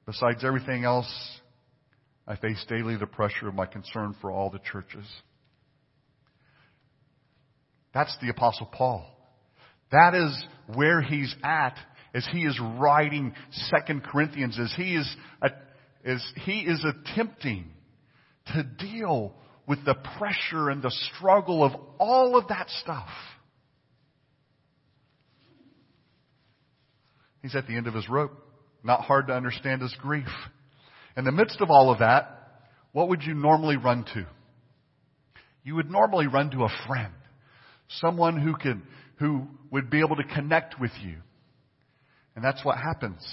Besides 0.05 0.43
everything 0.43 0.83
else, 0.83 1.11
I 2.27 2.35
face 2.35 2.63
daily 2.67 2.97
the 2.97 3.07
pressure 3.07 3.47
of 3.47 3.55
my 3.55 3.65
concern 3.65 4.15
for 4.21 4.31
all 4.31 4.49
the 4.49 4.59
churches. 4.59 5.05
That's 7.93 8.15
the 8.21 8.29
apostle 8.29 8.67
Paul. 8.67 9.05
That 9.91 10.15
is 10.15 10.45
where 10.75 11.01
he's 11.01 11.35
at 11.43 11.77
as 12.13 12.27
he 12.31 12.39
is 12.39 12.59
writing 12.77 13.33
Second 13.69 14.03
Corinthians, 14.03 14.57
as 14.59 14.73
he 14.75 14.95
is, 14.95 15.15
as 16.05 16.23
he 16.43 16.61
is 16.61 16.85
attempting 16.85 17.71
to 18.53 18.63
deal 18.63 19.33
with 19.67 19.83
the 19.85 19.95
pressure 20.17 20.69
and 20.69 20.81
the 20.81 20.91
struggle 21.15 21.63
of 21.63 21.73
all 21.99 22.37
of 22.37 22.47
that 22.49 22.69
stuff. 22.81 23.09
He's 27.41 27.55
at 27.55 27.67
the 27.67 27.75
end 27.75 27.87
of 27.87 27.93
his 27.93 28.07
rope. 28.09 28.31
Not 28.83 29.01
hard 29.01 29.27
to 29.27 29.33
understand 29.33 29.81
his 29.81 29.95
grief. 29.99 30.27
In 31.15 31.25
the 31.25 31.31
midst 31.31 31.61
of 31.61 31.69
all 31.69 31.91
of 31.91 31.99
that, 31.99 32.37
what 32.91 33.09
would 33.09 33.23
you 33.23 33.33
normally 33.33 33.77
run 33.77 34.05
to? 34.13 34.25
You 35.63 35.75
would 35.75 35.89
normally 35.89 36.27
run 36.27 36.49
to 36.51 36.63
a 36.63 36.69
friend. 36.87 37.13
Someone 37.99 38.39
who 38.39 38.55
can, 38.55 38.83
who 39.17 39.47
would 39.69 39.89
be 39.89 39.99
able 39.99 40.15
to 40.15 40.23
connect 40.23 40.79
with 40.79 40.91
you. 41.03 41.17
And 42.35 42.43
that's 42.43 42.63
what 42.63 42.77
happens. 42.77 43.25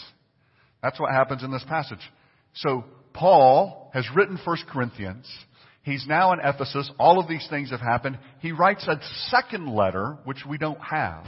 That's 0.82 0.98
what 1.00 1.12
happens 1.12 1.42
in 1.42 1.50
this 1.50 1.64
passage. 1.68 2.00
So 2.54 2.84
Paul 3.12 3.90
has 3.94 4.06
written 4.14 4.38
1 4.44 4.56
Corinthians. 4.70 5.26
He's 5.88 6.06
now 6.06 6.34
in 6.34 6.40
Ephesus. 6.40 6.90
All 6.98 7.18
of 7.18 7.28
these 7.28 7.46
things 7.48 7.70
have 7.70 7.80
happened. 7.80 8.18
He 8.40 8.52
writes 8.52 8.86
a 8.86 9.00
second 9.28 9.74
letter, 9.74 10.18
which 10.24 10.44
we 10.46 10.58
don't 10.58 10.80
have. 10.80 11.24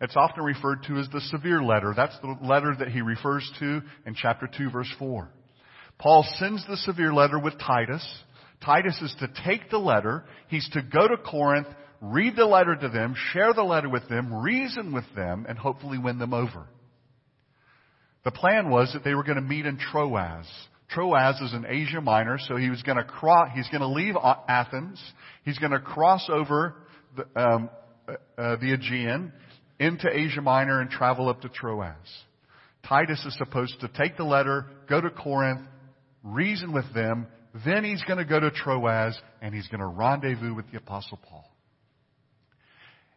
It's 0.00 0.16
often 0.16 0.42
referred 0.42 0.82
to 0.88 0.98
as 0.98 1.08
the 1.08 1.20
severe 1.20 1.62
letter. 1.62 1.92
That's 1.94 2.18
the 2.20 2.36
letter 2.42 2.74
that 2.80 2.88
he 2.88 3.00
refers 3.00 3.48
to 3.60 3.82
in 4.04 4.14
chapter 4.14 4.48
2 4.48 4.70
verse 4.70 4.92
4. 4.98 5.30
Paul 5.98 6.26
sends 6.36 6.66
the 6.66 6.76
severe 6.78 7.14
letter 7.14 7.38
with 7.38 7.54
Titus. 7.60 8.04
Titus 8.64 9.00
is 9.00 9.14
to 9.20 9.30
take 9.44 9.70
the 9.70 9.78
letter. 9.78 10.24
He's 10.48 10.68
to 10.70 10.82
go 10.82 11.06
to 11.06 11.16
Corinth, 11.16 11.68
read 12.00 12.34
the 12.34 12.44
letter 12.44 12.74
to 12.74 12.88
them, 12.88 13.14
share 13.32 13.54
the 13.54 13.62
letter 13.62 13.88
with 13.88 14.08
them, 14.08 14.34
reason 14.34 14.92
with 14.92 15.06
them, 15.14 15.46
and 15.48 15.56
hopefully 15.56 15.98
win 15.98 16.18
them 16.18 16.34
over. 16.34 16.66
The 18.24 18.32
plan 18.32 18.68
was 18.68 18.92
that 18.92 19.04
they 19.04 19.14
were 19.14 19.22
going 19.22 19.36
to 19.36 19.42
meet 19.42 19.64
in 19.64 19.78
Troas. 19.78 20.46
Troas 20.88 21.40
is 21.40 21.52
in 21.52 21.66
Asia 21.66 22.00
Minor, 22.00 22.38
so 22.38 22.56
he 22.56 22.70
was 22.70 22.82
going 22.82 22.98
to 22.98 23.04
cross, 23.04 23.48
he's 23.54 23.68
going 23.68 23.80
to 23.80 23.88
leave 23.88 24.14
Athens. 24.48 25.02
He's 25.44 25.58
going 25.58 25.72
to 25.72 25.80
cross 25.80 26.28
over 26.32 26.74
the, 27.16 27.40
um, 27.40 27.70
uh, 28.08 28.12
uh, 28.40 28.56
the 28.56 28.72
Aegean 28.72 29.32
into 29.78 30.08
Asia 30.08 30.40
Minor 30.40 30.80
and 30.80 30.90
travel 30.90 31.28
up 31.28 31.40
to 31.42 31.48
Troas. 31.48 31.94
Titus 32.88 33.24
is 33.26 33.36
supposed 33.36 33.80
to 33.80 33.88
take 33.88 34.16
the 34.16 34.24
letter, 34.24 34.66
go 34.88 35.00
to 35.00 35.10
Corinth, 35.10 35.66
reason 36.22 36.72
with 36.72 36.92
them, 36.94 37.26
then 37.64 37.84
he's 37.84 38.02
going 38.02 38.18
to 38.18 38.24
go 38.24 38.38
to 38.38 38.50
Troas 38.50 39.18
and 39.40 39.54
he's 39.54 39.66
going 39.68 39.80
to 39.80 39.86
rendezvous 39.86 40.54
with 40.54 40.70
the 40.70 40.78
apostle 40.78 41.18
Paul. 41.28 41.50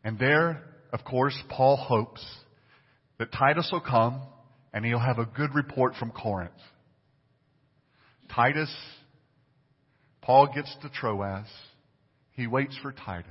And 0.03 0.17
there, 0.17 0.63
of 0.93 1.03
course, 1.03 1.37
Paul 1.49 1.75
hopes 1.75 2.25
that 3.17 3.31
Titus 3.31 3.69
will 3.71 3.81
come 3.81 4.21
and 4.73 4.85
he'll 4.85 4.99
have 4.99 5.19
a 5.19 5.25
good 5.25 5.53
report 5.53 5.95
from 5.95 6.11
Corinth. 6.11 6.51
Titus, 8.33 8.73
Paul 10.21 10.47
gets 10.53 10.75
to 10.81 10.89
Troas. 10.89 11.47
He 12.31 12.47
waits 12.47 12.77
for 12.81 12.91
Titus. 12.91 13.29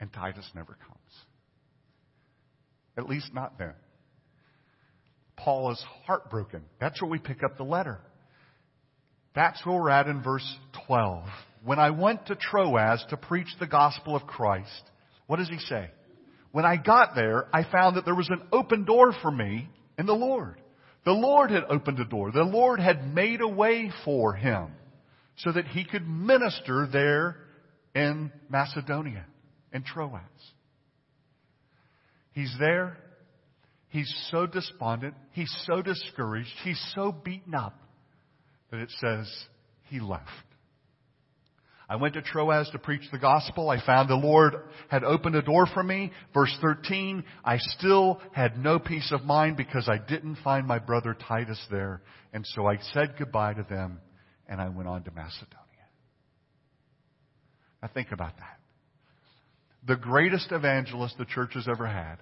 And 0.00 0.12
Titus 0.12 0.48
never 0.54 0.76
comes. 0.86 0.96
At 2.98 3.08
least 3.08 3.32
not 3.34 3.58
then. 3.58 3.74
Paul 5.36 5.70
is 5.70 5.84
heartbroken. 6.06 6.62
That's 6.80 7.00
where 7.00 7.10
we 7.10 7.18
pick 7.18 7.42
up 7.44 7.56
the 7.56 7.64
letter. 7.64 8.00
That's 9.34 9.64
where 9.66 9.76
we're 9.76 9.90
at 9.90 10.06
in 10.06 10.22
verse 10.22 10.56
12. 10.86 11.24
When 11.62 11.78
I 11.78 11.90
went 11.90 12.26
to 12.26 12.36
Troas 12.36 13.04
to 13.10 13.16
preach 13.16 13.48
the 13.60 13.66
gospel 13.66 14.16
of 14.16 14.26
Christ, 14.26 14.82
what 15.26 15.36
does 15.36 15.48
he 15.48 15.58
say? 15.58 15.90
When 16.52 16.64
I 16.64 16.76
got 16.76 17.14
there, 17.14 17.48
I 17.52 17.70
found 17.70 17.96
that 17.96 18.06
there 18.06 18.14
was 18.14 18.30
an 18.30 18.48
open 18.50 18.84
door 18.84 19.12
for 19.20 19.30
me 19.30 19.68
in 19.98 20.06
the 20.06 20.14
Lord. 20.14 20.60
The 21.06 21.12
Lord 21.12 21.52
had 21.52 21.62
opened 21.70 22.00
a 22.00 22.04
door. 22.04 22.32
The 22.32 22.42
Lord 22.42 22.80
had 22.80 23.14
made 23.14 23.40
a 23.40 23.48
way 23.48 23.92
for 24.04 24.34
him 24.34 24.72
so 25.36 25.52
that 25.52 25.68
he 25.68 25.84
could 25.84 26.06
minister 26.06 26.88
there 26.92 27.36
in 27.94 28.32
Macedonia, 28.48 29.24
in 29.72 29.84
Troas. 29.84 30.20
He's 32.32 32.52
there. 32.58 32.98
He's 33.88 34.12
so 34.32 34.46
despondent. 34.46 35.14
He's 35.30 35.54
so 35.64 35.80
discouraged. 35.80 36.50
He's 36.64 36.92
so 36.96 37.12
beaten 37.12 37.54
up 37.54 37.78
that 38.72 38.80
it 38.80 38.90
says 38.98 39.32
he 39.84 40.00
left. 40.00 40.24
I 41.88 41.96
went 41.96 42.14
to 42.14 42.22
Troas 42.22 42.68
to 42.70 42.78
preach 42.78 43.02
the 43.12 43.18
gospel. 43.18 43.70
I 43.70 43.84
found 43.84 44.08
the 44.08 44.14
Lord 44.14 44.54
had 44.88 45.04
opened 45.04 45.36
a 45.36 45.42
door 45.42 45.66
for 45.66 45.82
me. 45.82 46.10
Verse 46.34 46.54
13, 46.60 47.22
I 47.44 47.58
still 47.58 48.20
had 48.32 48.58
no 48.58 48.78
peace 48.78 49.12
of 49.12 49.24
mind 49.24 49.56
because 49.56 49.88
I 49.88 49.98
didn't 49.98 50.38
find 50.42 50.66
my 50.66 50.80
brother 50.80 51.16
Titus 51.28 51.64
there. 51.70 52.02
And 52.32 52.44
so 52.54 52.66
I 52.66 52.78
said 52.92 53.14
goodbye 53.18 53.54
to 53.54 53.66
them 53.68 54.00
and 54.48 54.60
I 54.60 54.68
went 54.68 54.88
on 54.88 55.04
to 55.04 55.10
Macedonia. 55.12 55.62
Now 57.82 57.88
think 57.94 58.10
about 58.10 58.36
that 58.38 58.56
the 59.86 59.96
greatest 59.96 60.50
evangelist 60.52 61.16
the 61.16 61.24
church 61.24 61.52
has 61.54 61.68
ever 61.68 61.86
had, 61.86 62.16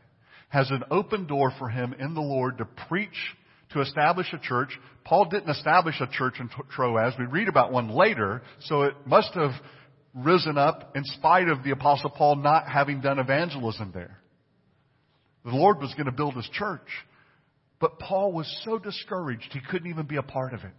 has 0.48 0.70
an 0.70 0.84
open 0.90 1.26
door 1.26 1.52
for 1.58 1.68
him 1.68 1.94
in 1.98 2.14
the 2.14 2.20
Lord 2.20 2.58
to 2.58 2.66
preach, 2.88 3.34
to 3.72 3.80
establish 3.80 4.26
a 4.32 4.38
church. 4.38 4.70
Paul 5.04 5.26
didn't 5.26 5.50
establish 5.50 6.00
a 6.00 6.06
church 6.06 6.34
in 6.40 6.48
Troas. 6.70 7.14
We 7.18 7.26
read 7.26 7.48
about 7.48 7.72
one 7.72 7.88
later, 7.88 8.42
so 8.60 8.82
it 8.82 8.94
must 9.06 9.32
have 9.34 9.52
risen 10.14 10.56
up 10.58 10.96
in 10.96 11.04
spite 11.04 11.48
of 11.48 11.64
the 11.64 11.70
apostle 11.70 12.10
Paul 12.10 12.36
not 12.36 12.68
having 12.68 13.00
done 13.00 13.18
evangelism 13.18 13.90
there. 13.92 14.18
The 15.44 15.50
Lord 15.50 15.80
was 15.80 15.92
going 15.94 16.06
to 16.06 16.12
build 16.12 16.34
his 16.34 16.48
church. 16.52 16.88
But 17.80 17.98
Paul 17.98 18.32
was 18.32 18.62
so 18.64 18.78
discouraged 18.78 19.48
he 19.52 19.60
couldn't 19.70 19.90
even 19.90 20.06
be 20.06 20.16
a 20.16 20.22
part 20.22 20.54
of 20.54 20.60
it. 20.60 20.72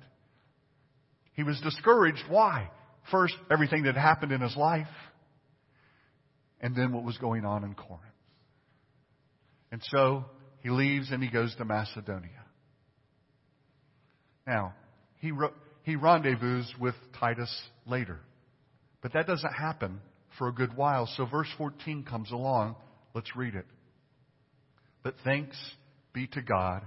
He 1.34 1.44
was 1.44 1.60
discouraged. 1.62 2.24
Why? 2.30 2.70
First, 3.12 3.36
everything 3.52 3.84
that 3.84 3.96
happened 3.96 4.32
in 4.32 4.42
his 4.42 4.56
life 4.56 4.88
and 6.62 6.76
then 6.76 6.94
what 6.94 7.04
was 7.04 7.18
going 7.18 7.46
on 7.46 7.64
in 7.64 7.76
Corinth. 7.76 8.02
And 9.72 9.82
so 9.92 10.26
he 10.62 10.70
leaves 10.70 11.12
and 11.12 11.22
he 11.22 11.30
goes 11.30 11.54
to 11.58 11.66
Macedonia. 11.66 12.45
Now, 14.48 14.74
he, 15.20 15.32
he 15.84 15.96
rendezvous 15.96 16.64
with 16.80 16.96
Titus 17.20 17.52
later. 17.86 18.20
But 19.02 19.14
that 19.14 19.28
doesn't 19.28 19.54
happen 19.54 20.02
for 20.38 20.48
a 20.48 20.52
good 20.52 20.76
while. 20.76 21.08
So 21.16 21.26
verse 21.26 21.50
14 21.58 22.04
comes 22.04 22.32
along. 22.32 22.76
Let's 23.14 23.36
read 23.36 23.56
it. 23.56 23.66
But 25.04 25.16
thanks 25.24 25.58
be 26.14 26.28
to 26.28 26.42
God 26.42 26.84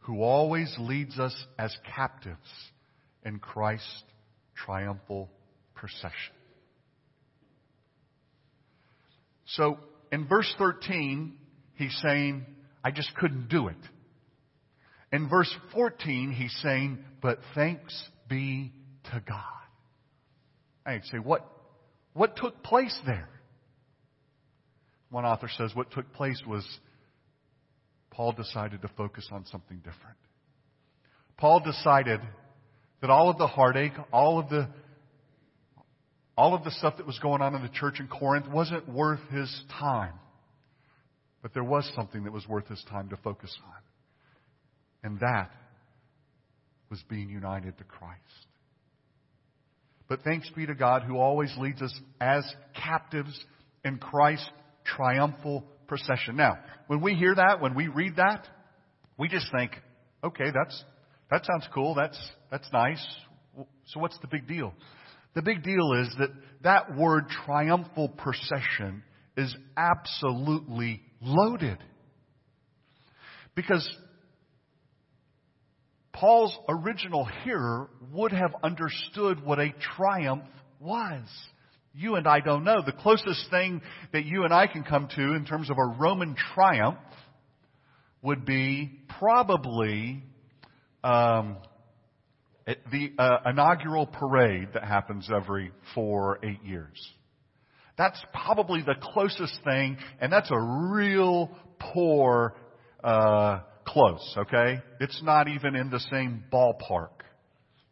who 0.00 0.22
always 0.22 0.72
leads 0.78 1.18
us 1.18 1.34
as 1.58 1.76
captives 1.96 2.38
in 3.24 3.40
Christ's 3.40 4.04
triumphal 4.54 5.28
procession. 5.74 6.34
So 9.46 9.78
in 10.12 10.28
verse 10.28 10.52
13, 10.58 11.36
he's 11.74 11.96
saying, 12.02 12.46
I 12.84 12.92
just 12.92 13.14
couldn't 13.16 13.48
do 13.48 13.66
it. 13.66 13.76
In 15.16 15.30
verse 15.30 15.50
14, 15.72 16.30
he's 16.30 16.54
saying, 16.62 16.98
but 17.22 17.38
thanks 17.54 18.06
be 18.28 18.70
to 19.04 19.22
God. 19.26 19.40
I'd 20.84 21.06
say, 21.06 21.16
what, 21.16 21.50
what 22.12 22.36
took 22.36 22.62
place 22.62 22.94
there? 23.06 23.30
One 25.08 25.24
author 25.24 25.48
says 25.56 25.74
what 25.74 25.90
took 25.90 26.12
place 26.12 26.42
was 26.46 26.68
Paul 28.10 28.32
decided 28.32 28.82
to 28.82 28.88
focus 28.88 29.26
on 29.32 29.46
something 29.46 29.78
different. 29.78 30.18
Paul 31.38 31.60
decided 31.60 32.20
that 33.00 33.08
all 33.08 33.30
of 33.30 33.38
the 33.38 33.46
heartache, 33.46 33.94
all 34.12 34.38
of 34.38 34.50
the 34.50 34.68
all 36.36 36.54
of 36.54 36.62
the 36.62 36.70
stuff 36.72 36.98
that 36.98 37.06
was 37.06 37.18
going 37.20 37.40
on 37.40 37.54
in 37.54 37.62
the 37.62 37.70
church 37.70 38.00
in 38.00 38.08
Corinth 38.08 38.46
wasn't 38.48 38.86
worth 38.86 39.20
his 39.30 39.64
time. 39.80 40.12
But 41.40 41.54
there 41.54 41.64
was 41.64 41.90
something 41.96 42.24
that 42.24 42.32
was 42.34 42.46
worth 42.46 42.68
his 42.68 42.84
time 42.90 43.08
to 43.08 43.16
focus 43.16 43.56
on. 43.64 43.85
And 45.06 45.20
that 45.20 45.52
was 46.90 47.00
being 47.08 47.30
united 47.30 47.78
to 47.78 47.84
Christ. 47.84 48.20
But 50.08 50.22
thanks 50.22 50.50
be 50.50 50.66
to 50.66 50.74
God 50.74 51.04
who 51.04 51.16
always 51.16 51.54
leads 51.58 51.80
us 51.80 51.94
as 52.20 52.44
captives 52.74 53.38
in 53.84 53.98
Christ's 53.98 54.50
triumphal 54.84 55.62
procession. 55.86 56.34
Now, 56.34 56.58
when 56.88 57.00
we 57.00 57.14
hear 57.14 57.36
that, 57.36 57.60
when 57.60 57.76
we 57.76 57.86
read 57.86 58.16
that, 58.16 58.48
we 59.16 59.28
just 59.28 59.46
think, 59.56 59.72
okay, 60.24 60.50
that's, 60.52 60.84
that 61.30 61.46
sounds 61.46 61.68
cool. 61.72 61.94
That's, 61.94 62.18
that's 62.50 62.68
nice. 62.72 63.04
So 63.86 64.00
what's 64.00 64.18
the 64.18 64.28
big 64.28 64.48
deal? 64.48 64.74
The 65.36 65.42
big 65.42 65.62
deal 65.62 65.92
is 66.00 66.12
that 66.18 66.30
that 66.62 66.96
word 66.96 67.28
triumphal 67.44 68.08
procession 68.08 69.04
is 69.36 69.54
absolutely 69.76 71.00
loaded. 71.20 71.78
Because 73.54 73.88
Paul's 76.16 76.56
original 76.66 77.28
hearer 77.44 77.90
would 78.10 78.32
have 78.32 78.54
understood 78.62 79.44
what 79.44 79.58
a 79.58 79.74
triumph 79.96 80.44
was. 80.80 81.22
You 81.92 82.14
and 82.14 82.26
I 82.26 82.40
don't 82.40 82.64
know. 82.64 82.80
The 82.84 82.92
closest 82.92 83.50
thing 83.50 83.82
that 84.14 84.24
you 84.24 84.44
and 84.44 84.52
I 84.52 84.66
can 84.66 84.82
come 84.82 85.08
to 85.14 85.34
in 85.34 85.44
terms 85.44 85.68
of 85.68 85.76
a 85.76 85.84
Roman 85.84 86.34
triumph 86.54 86.98
would 88.22 88.46
be 88.46 88.98
probably 89.18 90.22
um, 91.04 91.58
the 92.66 93.12
uh, 93.18 93.50
inaugural 93.50 94.06
parade 94.06 94.68
that 94.72 94.84
happens 94.84 95.28
every 95.34 95.70
four 95.94 96.38
or 96.38 96.38
eight 96.42 96.62
years. 96.64 96.98
That's 97.98 98.22
probably 98.32 98.80
the 98.80 98.96
closest 99.00 99.58
thing, 99.64 99.98
and 100.18 100.32
that's 100.32 100.50
a 100.50 100.60
real 100.94 101.50
poor 101.78 102.54
uh, 103.04 103.60
close. 103.86 104.34
Okay, 104.36 104.80
it's 105.00 105.22
not 105.22 105.48
even 105.48 105.74
in 105.74 105.90
the 105.90 106.00
same 106.10 106.44
ballpark. 106.52 107.10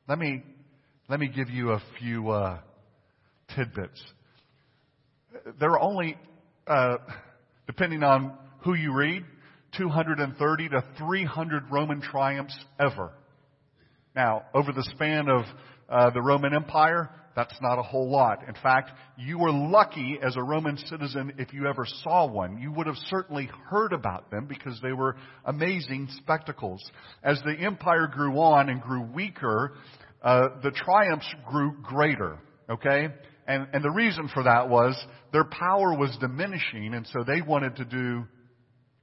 Let 0.08 0.18
me 0.18 0.42
let 1.08 1.20
me 1.20 1.28
give 1.28 1.50
you 1.50 1.72
a 1.72 1.82
few 1.98 2.30
uh, 2.30 2.58
tidbits. 3.54 4.02
There 5.60 5.70
are 5.72 5.80
only, 5.80 6.16
uh, 6.66 6.96
depending 7.66 8.02
on 8.02 8.32
who 8.60 8.74
you 8.74 8.94
read, 8.94 9.24
230 9.76 10.68
to 10.70 10.84
300 10.96 11.64
Roman 11.70 12.00
triumphs 12.00 12.56
ever. 12.80 13.10
Now, 14.16 14.44
over 14.54 14.72
the 14.72 14.84
span 14.94 15.28
of 15.28 15.44
uh, 15.90 16.10
the 16.10 16.22
Roman 16.22 16.54
Empire, 16.54 17.10
that's 17.36 17.56
not 17.60 17.78
a 17.78 17.82
whole 17.82 18.10
lot. 18.10 18.46
In 18.46 18.54
fact, 18.62 18.90
you 19.16 19.38
were 19.38 19.52
lucky 19.52 20.18
as 20.22 20.36
a 20.36 20.42
Roman 20.42 20.76
citizen 20.76 21.34
if 21.38 21.52
you 21.52 21.66
ever 21.66 21.86
saw 22.02 22.26
one. 22.26 22.58
You 22.58 22.72
would 22.72 22.86
have 22.86 22.96
certainly 23.08 23.50
heard 23.68 23.92
about 23.92 24.30
them 24.30 24.46
because 24.46 24.78
they 24.82 24.92
were 24.92 25.16
amazing 25.44 26.08
spectacles. 26.18 26.82
As 27.22 27.40
the 27.44 27.54
empire 27.54 28.06
grew 28.06 28.38
on 28.40 28.68
and 28.68 28.80
grew 28.80 29.02
weaker, 29.02 29.72
uh, 30.22 30.48
the 30.62 30.70
triumphs 30.70 31.32
grew 31.50 31.76
greater. 31.82 32.38
Okay? 32.70 33.08
And, 33.46 33.68
and 33.72 33.84
the 33.84 33.90
reason 33.90 34.30
for 34.32 34.44
that 34.44 34.68
was 34.68 34.96
their 35.32 35.44
power 35.44 35.94
was 35.96 36.16
diminishing, 36.20 36.94
and 36.94 37.06
so 37.08 37.24
they 37.24 37.42
wanted 37.42 37.76
to 37.76 37.84
do 37.84 38.26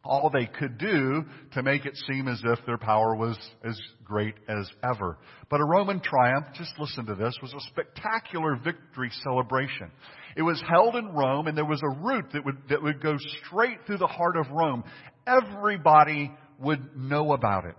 all 0.04 0.32
they 0.32 0.48
could 0.48 0.78
do 0.78 1.24
to 1.54 1.62
make 1.62 1.86
it 1.86 1.96
seem 2.08 2.28
as 2.28 2.42
if 2.44 2.66
their 2.66 2.78
power 2.78 3.16
was 3.16 3.38
as 3.64 3.80
great 4.04 4.34
as 4.48 4.68
ever. 4.84 5.18
But 5.50 5.62
a 5.62 5.66
Roman 5.66 6.00
triumph, 6.00 6.48
just 6.56 6.74
listen 6.80 7.06
to 7.06 7.16
this, 7.16 7.38
was 7.42 7.54
a 7.54 7.60
spectacular 7.70 8.56
victory 8.56 9.12
celebration. 9.24 9.92
It 10.36 10.42
was 10.42 10.62
held 10.68 10.96
in 10.96 11.14
Rome 11.14 11.48
and 11.48 11.58
there 11.58 11.66
was 11.66 11.82
a 11.84 12.00
route 12.00 12.34
that 12.34 12.44
would, 12.44 12.58
that 12.70 12.82
would 12.82 13.02
go 13.02 13.16
straight 13.46 13.86
through 13.86 14.00
the 14.00 14.08
heart 14.08 14.38
of 14.38 14.50
Rome. 14.50 14.84
Everybody 15.28 16.32
would 16.60 16.98
know 16.98 17.34
about 17.34 17.66
it. 17.66 17.78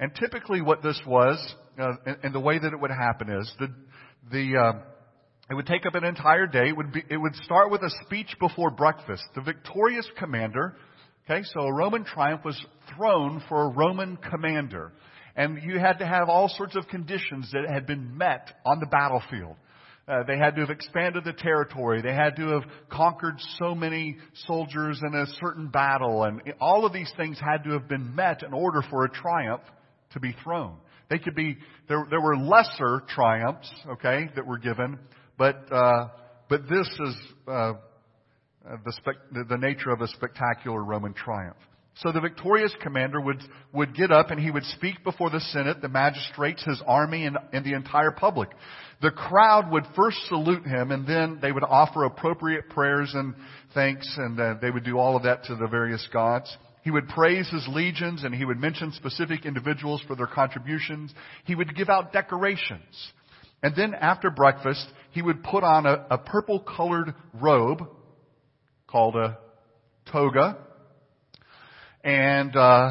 And 0.00 0.12
typically 0.14 0.60
what 0.60 0.82
this 0.82 1.00
was, 1.06 1.54
uh, 1.78 1.92
and, 2.04 2.16
and, 2.24 2.34
the 2.34 2.40
way 2.40 2.58
that 2.58 2.72
it 2.72 2.80
would 2.80 2.90
happen 2.90 3.30
is, 3.30 3.52
the, 3.58 3.68
the, 4.30 4.58
uh, 4.58 4.78
it 5.50 5.54
would 5.54 5.66
take 5.66 5.86
up 5.86 5.94
an 5.94 6.04
entire 6.04 6.46
day. 6.46 6.68
It 6.68 6.76
would, 6.76 6.92
be, 6.92 7.02
it 7.08 7.16
would 7.16 7.34
start 7.36 7.70
with 7.70 7.82
a 7.82 7.90
speech 8.04 8.34
before 8.40 8.70
breakfast. 8.70 9.22
The 9.34 9.40
victorious 9.40 10.08
commander 10.18 10.76
Okay, 11.28 11.42
so 11.54 11.60
a 11.60 11.72
Roman 11.72 12.04
triumph 12.04 12.44
was 12.44 12.62
thrown 12.94 13.42
for 13.48 13.62
a 13.62 13.68
Roman 13.68 14.18
commander. 14.18 14.92
And 15.34 15.62
you 15.62 15.78
had 15.78 15.94
to 16.00 16.06
have 16.06 16.28
all 16.28 16.48
sorts 16.48 16.76
of 16.76 16.86
conditions 16.88 17.50
that 17.52 17.64
had 17.66 17.86
been 17.86 18.18
met 18.18 18.52
on 18.66 18.78
the 18.78 18.86
battlefield. 18.86 19.56
Uh, 20.06 20.22
they 20.26 20.36
had 20.36 20.54
to 20.54 20.60
have 20.60 20.68
expanded 20.68 21.24
the 21.24 21.32
territory. 21.32 22.02
They 22.02 22.14
had 22.14 22.36
to 22.36 22.48
have 22.48 22.64
conquered 22.90 23.36
so 23.58 23.74
many 23.74 24.18
soldiers 24.46 25.00
in 25.02 25.14
a 25.14 25.24
certain 25.40 25.68
battle. 25.68 26.24
And 26.24 26.42
all 26.60 26.84
of 26.84 26.92
these 26.92 27.10
things 27.16 27.40
had 27.40 27.64
to 27.64 27.70
have 27.70 27.88
been 27.88 28.14
met 28.14 28.42
in 28.42 28.52
order 28.52 28.82
for 28.90 29.06
a 29.06 29.10
triumph 29.10 29.62
to 30.12 30.20
be 30.20 30.36
thrown. 30.44 30.76
They 31.08 31.18
could 31.18 31.34
be, 31.34 31.56
there, 31.88 32.06
there 32.10 32.20
were 32.20 32.36
lesser 32.36 33.02
triumphs, 33.08 33.70
okay, 33.92 34.28
that 34.36 34.46
were 34.46 34.58
given, 34.58 34.98
but, 35.38 35.72
uh, 35.72 36.08
but 36.50 36.68
this 36.68 36.88
is, 37.00 37.16
uh, 37.48 37.72
the, 38.64 39.44
the 39.48 39.58
nature 39.58 39.90
of 39.90 40.00
a 40.00 40.08
spectacular 40.08 40.82
Roman 40.82 41.14
triumph. 41.14 41.56
So 41.98 42.10
the 42.10 42.20
victorious 42.20 42.74
commander 42.82 43.20
would, 43.20 43.40
would 43.72 43.94
get 43.94 44.10
up 44.10 44.30
and 44.30 44.40
he 44.40 44.50
would 44.50 44.64
speak 44.64 45.04
before 45.04 45.30
the 45.30 45.40
Senate, 45.40 45.80
the 45.80 45.88
magistrates, 45.88 46.64
his 46.64 46.82
army, 46.86 47.24
and, 47.24 47.38
and 47.52 47.64
the 47.64 47.74
entire 47.74 48.10
public. 48.10 48.48
The 49.00 49.12
crowd 49.12 49.70
would 49.70 49.84
first 49.94 50.16
salute 50.26 50.66
him 50.66 50.90
and 50.90 51.06
then 51.06 51.38
they 51.40 51.52
would 51.52 51.62
offer 51.62 52.04
appropriate 52.04 52.68
prayers 52.70 53.12
and 53.14 53.34
thanks 53.74 54.12
and 54.16 54.40
uh, 54.40 54.54
they 54.60 54.70
would 54.70 54.84
do 54.84 54.98
all 54.98 55.16
of 55.16 55.22
that 55.22 55.44
to 55.44 55.54
the 55.54 55.68
various 55.68 56.08
gods. 56.12 56.56
He 56.82 56.90
would 56.90 57.08
praise 57.08 57.48
his 57.48 57.66
legions 57.68 58.24
and 58.24 58.34
he 58.34 58.44
would 58.44 58.58
mention 58.58 58.92
specific 58.92 59.46
individuals 59.46 60.02
for 60.06 60.16
their 60.16 60.26
contributions. 60.26 61.14
He 61.44 61.54
would 61.54 61.76
give 61.76 61.88
out 61.88 62.12
decorations. 62.12 63.12
And 63.62 63.74
then 63.76 63.94
after 63.94 64.30
breakfast, 64.30 64.84
he 65.12 65.22
would 65.22 65.44
put 65.44 65.62
on 65.62 65.86
a, 65.86 66.06
a 66.10 66.18
purple 66.18 66.60
colored 66.60 67.14
robe 67.32 67.88
called 68.94 69.16
a 69.16 69.36
toga. 70.12 70.56
And, 72.04 72.54
uh, 72.54 72.90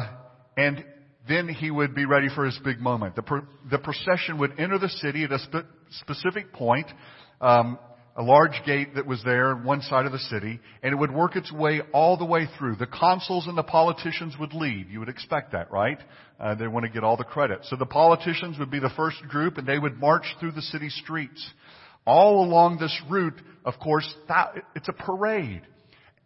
and 0.54 0.84
then 1.26 1.48
he 1.48 1.70
would 1.70 1.94
be 1.94 2.04
ready 2.04 2.28
for 2.34 2.44
his 2.44 2.60
big 2.62 2.78
moment. 2.78 3.16
The, 3.16 3.42
the 3.70 3.78
procession 3.78 4.36
would 4.36 4.60
enter 4.60 4.78
the 4.78 4.90
city 4.90 5.24
at 5.24 5.32
a 5.32 5.38
spe- 5.38 5.66
specific 6.02 6.52
point, 6.52 6.88
um, 7.40 7.78
a 8.16 8.22
large 8.22 8.60
gate 8.66 8.96
that 8.96 9.06
was 9.06 9.22
there 9.24 9.52
on 9.52 9.64
one 9.64 9.80
side 9.80 10.04
of 10.04 10.12
the 10.12 10.18
city, 10.18 10.60
and 10.82 10.92
it 10.92 10.96
would 10.96 11.10
work 11.10 11.36
its 11.36 11.50
way 11.50 11.80
all 11.94 12.18
the 12.18 12.26
way 12.26 12.46
through. 12.58 12.76
The 12.76 12.86
consuls 12.86 13.46
and 13.46 13.56
the 13.56 13.62
politicians 13.62 14.34
would 14.38 14.52
lead. 14.52 14.88
You 14.90 14.98
would 14.98 15.08
expect 15.08 15.52
that, 15.52 15.72
right? 15.72 15.98
Uh, 16.38 16.54
they 16.54 16.66
want 16.66 16.84
to 16.84 16.92
get 16.92 17.02
all 17.02 17.16
the 17.16 17.24
credit. 17.24 17.60
So 17.62 17.76
the 17.76 17.86
politicians 17.86 18.58
would 18.58 18.70
be 18.70 18.78
the 18.78 18.92
first 18.94 19.22
group, 19.30 19.56
and 19.56 19.66
they 19.66 19.78
would 19.78 19.98
march 19.98 20.26
through 20.38 20.52
the 20.52 20.60
city 20.60 20.90
streets. 20.90 21.42
All 22.06 22.44
along 22.44 22.76
this 22.76 22.94
route, 23.08 23.40
of 23.64 23.78
course, 23.82 24.14
it's 24.76 24.88
a 24.88 24.92
parade. 24.92 25.62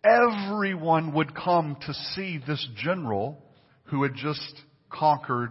Everyone 0.04 1.12
would 1.14 1.34
come 1.34 1.76
to 1.86 1.94
see 2.14 2.40
this 2.46 2.66
general 2.76 3.42
who 3.84 4.02
had 4.04 4.14
just 4.14 4.54
conquered 4.90 5.50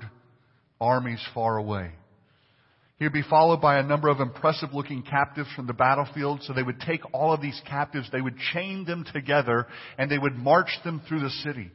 armies 0.80 1.24
far 1.34 1.58
away. 1.58 1.92
He 2.98 3.06
would 3.06 3.14
be 3.14 3.24
followed 3.24 3.62
by 3.62 3.78
a 3.78 3.84
number 3.84 4.08
of 4.08 4.20
impressive 4.20 4.74
looking 4.74 5.04
captives 5.04 5.50
from 5.56 5.68
the 5.68 5.74
battlefield. 5.74 6.42
So 6.44 6.54
they 6.54 6.64
would 6.64 6.80
take 6.80 7.02
all 7.14 7.32
of 7.34 7.42
these 7.42 7.62
captives, 7.68 8.10
they 8.12 8.22
would 8.22 8.38
chain 8.54 8.86
them 8.86 9.06
together, 9.14 9.68
and 9.98 10.10
they 10.10 10.18
would 10.18 10.36
march 10.36 10.70
them 10.84 11.02
through 11.08 11.20
the 11.20 11.30
city. 11.30 11.72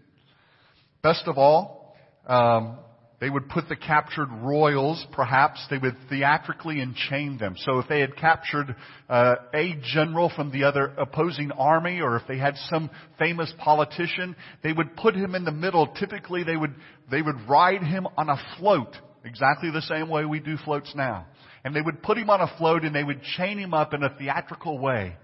Best 1.03 1.25
of 1.27 1.39
all, 1.39 1.95
um, 2.27 2.79
they 3.23 3.31
would 3.31 3.49
put 3.49 3.69
the 3.69 3.77
captured 3.77 4.29
royals, 4.33 5.07
perhaps, 5.13 5.65
they 5.71 5.79
would 5.79 5.97
theatrically 6.11 6.85
enchain 6.85 7.39
them. 7.39 7.55
So 7.57 7.79
if 7.79 7.87
they 7.87 8.01
had 8.01 8.17
captured 8.17 8.75
uh, 9.09 9.37
a 9.55 9.79
general 9.81 10.29
from 10.35 10.51
the 10.51 10.65
other 10.65 10.93
opposing 10.99 11.53
army, 11.53 12.01
or 12.01 12.17
if 12.17 12.25
they 12.27 12.37
had 12.37 12.57
some 12.69 12.91
famous 13.21 13.55
politician, 13.59 14.35
they 14.65 14.73
would 14.73 14.97
put 14.97 15.15
him 15.15 15.37
in 15.37 15.45
the 15.45 15.53
middle. 15.53 15.87
Typically, 16.01 16.43
they 16.43 16.57
would 16.57 16.75
they 17.13 17.23
would 17.23 17.49
ride 17.49 17.85
him 17.85 18.09
on 18.17 18.29
a 18.29 18.43
float, 18.59 18.97
exactly 19.25 19.71
the 19.71 19.83
same 19.83 20.09
way 20.09 20.25
we 20.25 20.41
do 20.41 20.57
floats 20.57 20.93
now. 20.97 21.27
And 21.63 21.77
they 21.77 21.81
would 21.81 22.03
put 22.03 22.19
him 22.19 22.29
on 22.29 22.41
a 22.41 22.53
float, 22.59 22.83
and 22.83 22.93
they 22.93 23.05
would 23.05 23.23
chain 23.37 23.57
him 23.57 23.73
up 23.73 23.95
in 23.95 24.03
a 24.03 24.13
theatrical 24.19 24.81
way, 24.81 25.15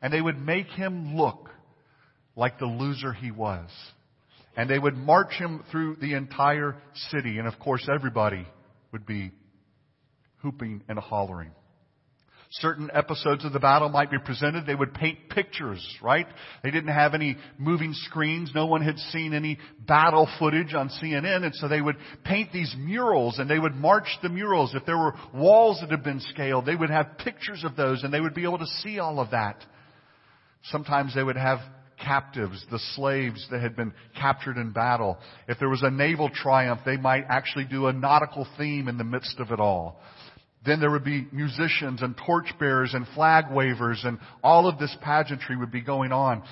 and 0.00 0.12
they 0.12 0.20
would 0.20 0.38
make 0.38 0.68
him 0.68 1.16
look 1.16 1.50
like 2.36 2.60
the 2.60 2.66
loser 2.66 3.12
he 3.12 3.32
was. 3.32 3.68
And 4.58 4.68
they 4.68 4.78
would 4.78 4.96
march 4.96 5.34
him 5.34 5.62
through 5.70 5.98
the 6.00 6.14
entire 6.14 6.74
city. 7.10 7.38
And 7.38 7.46
of 7.46 7.60
course, 7.60 7.88
everybody 7.88 8.44
would 8.90 9.06
be 9.06 9.30
hooping 10.42 10.82
and 10.88 10.98
hollering. 10.98 11.52
Certain 12.50 12.90
episodes 12.92 13.44
of 13.44 13.52
the 13.52 13.60
battle 13.60 13.88
might 13.88 14.10
be 14.10 14.18
presented. 14.18 14.66
They 14.66 14.74
would 14.74 14.94
paint 14.94 15.28
pictures, 15.30 15.86
right? 16.02 16.26
They 16.64 16.72
didn't 16.72 16.92
have 16.92 17.14
any 17.14 17.36
moving 17.56 17.92
screens. 17.92 18.50
No 18.52 18.66
one 18.66 18.82
had 18.82 18.98
seen 18.98 19.32
any 19.32 19.58
battle 19.86 20.28
footage 20.40 20.74
on 20.74 20.88
CNN. 20.88 21.44
And 21.44 21.54
so 21.54 21.68
they 21.68 21.80
would 21.80 21.96
paint 22.24 22.50
these 22.52 22.74
murals 22.76 23.38
and 23.38 23.48
they 23.48 23.60
would 23.60 23.76
march 23.76 24.08
the 24.24 24.28
murals. 24.28 24.74
If 24.74 24.84
there 24.86 24.98
were 24.98 25.14
walls 25.32 25.78
that 25.82 25.92
had 25.92 26.02
been 26.02 26.20
scaled, 26.20 26.66
they 26.66 26.74
would 26.74 26.90
have 26.90 27.16
pictures 27.18 27.62
of 27.62 27.76
those 27.76 28.02
and 28.02 28.12
they 28.12 28.20
would 28.20 28.34
be 28.34 28.42
able 28.42 28.58
to 28.58 28.66
see 28.82 28.98
all 28.98 29.20
of 29.20 29.30
that. 29.30 29.64
Sometimes 30.64 31.14
they 31.14 31.22
would 31.22 31.36
have 31.36 31.60
captives, 32.04 32.64
the 32.70 32.78
slaves 32.94 33.46
that 33.50 33.60
had 33.60 33.76
been 33.76 33.92
captured 34.18 34.56
in 34.56 34.72
battle. 34.72 35.18
If 35.48 35.58
there 35.58 35.68
was 35.68 35.82
a 35.82 35.90
naval 35.90 36.30
triumph, 36.30 36.80
they 36.84 36.96
might 36.96 37.24
actually 37.28 37.64
do 37.64 37.86
a 37.86 37.92
nautical 37.92 38.46
theme 38.56 38.88
in 38.88 38.98
the 38.98 39.04
midst 39.04 39.38
of 39.38 39.50
it 39.50 39.60
all. 39.60 40.00
Then 40.66 40.80
there 40.80 40.90
would 40.90 41.04
be 41.04 41.26
musicians 41.32 42.02
and 42.02 42.16
torchbearers 42.26 42.92
and 42.92 43.06
flag 43.14 43.44
wavers 43.50 44.02
and 44.04 44.18
all 44.42 44.68
of 44.68 44.78
this 44.78 44.94
pageantry 45.00 45.56
would 45.56 45.70
be 45.70 45.80
going 45.80 46.12
on. 46.12 46.42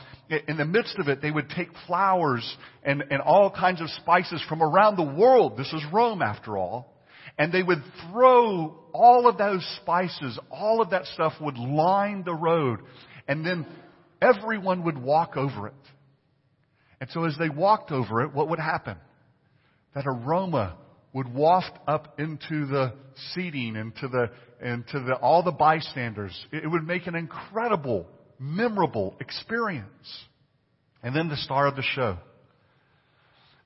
In 0.49 0.57
the 0.57 0.65
midst 0.65 0.99
of 0.99 1.09
it, 1.09 1.21
they 1.21 1.31
would 1.31 1.51
take 1.51 1.69
flowers 1.87 2.57
and, 2.85 3.03
and 3.11 3.21
all 3.21 3.51
kinds 3.51 3.81
of 3.81 3.91
spices 3.91 4.43
from 4.49 4.63
around 4.63 4.97
the 4.97 5.03
world. 5.03 5.57
This 5.57 5.73
is 5.73 5.83
Rome 5.93 6.23
after 6.23 6.57
all. 6.57 6.95
And 7.39 7.53
they 7.53 7.63
would 7.63 7.83
throw 8.09 8.79
all 8.95 9.29
of 9.29 9.37
those 9.37 9.67
spices, 9.83 10.39
all 10.51 10.81
of 10.81 10.91
that 10.91 11.05
stuff 11.07 11.35
would 11.41 11.59
line 11.59 12.23
the 12.25 12.35
road. 12.35 12.81
And 13.29 13.45
then 13.45 13.67
everyone 14.35 14.85
would 14.85 14.99
walk 14.99 15.37
over 15.37 15.69
it. 15.69 15.75
And 17.01 17.11
so 17.11 17.25
as 17.25 17.37
they 17.39 17.49
walked 17.49 17.93
over 17.93 18.23
it, 18.23 18.33
what 18.33 18.49
would 18.49 18.59
happen? 18.59 18.97
That 19.95 20.05
aroma 20.07 20.77
would 21.12 21.33
waft 21.33 21.79
up 21.87 22.19
into 22.19 22.67
the 22.67 22.93
seating 23.35 23.77
and 23.77 23.95
to 23.97 24.09
the, 24.09 24.31
and 24.61 24.87
to 24.89 25.01
the, 25.01 25.15
all 25.15 25.43
the 25.43 25.53
bystanders. 25.53 26.47
It 26.53 26.71
would 26.71 26.87
make 26.87 27.07
an 27.07 27.15
incredible, 27.15 28.07
memorable 28.39 29.17
experience. 29.21 29.87
And 31.03 31.15
then 31.15 31.29
the 31.29 31.37
star 31.37 31.67
of 31.67 31.77
the 31.77 31.83
show. 31.83 32.19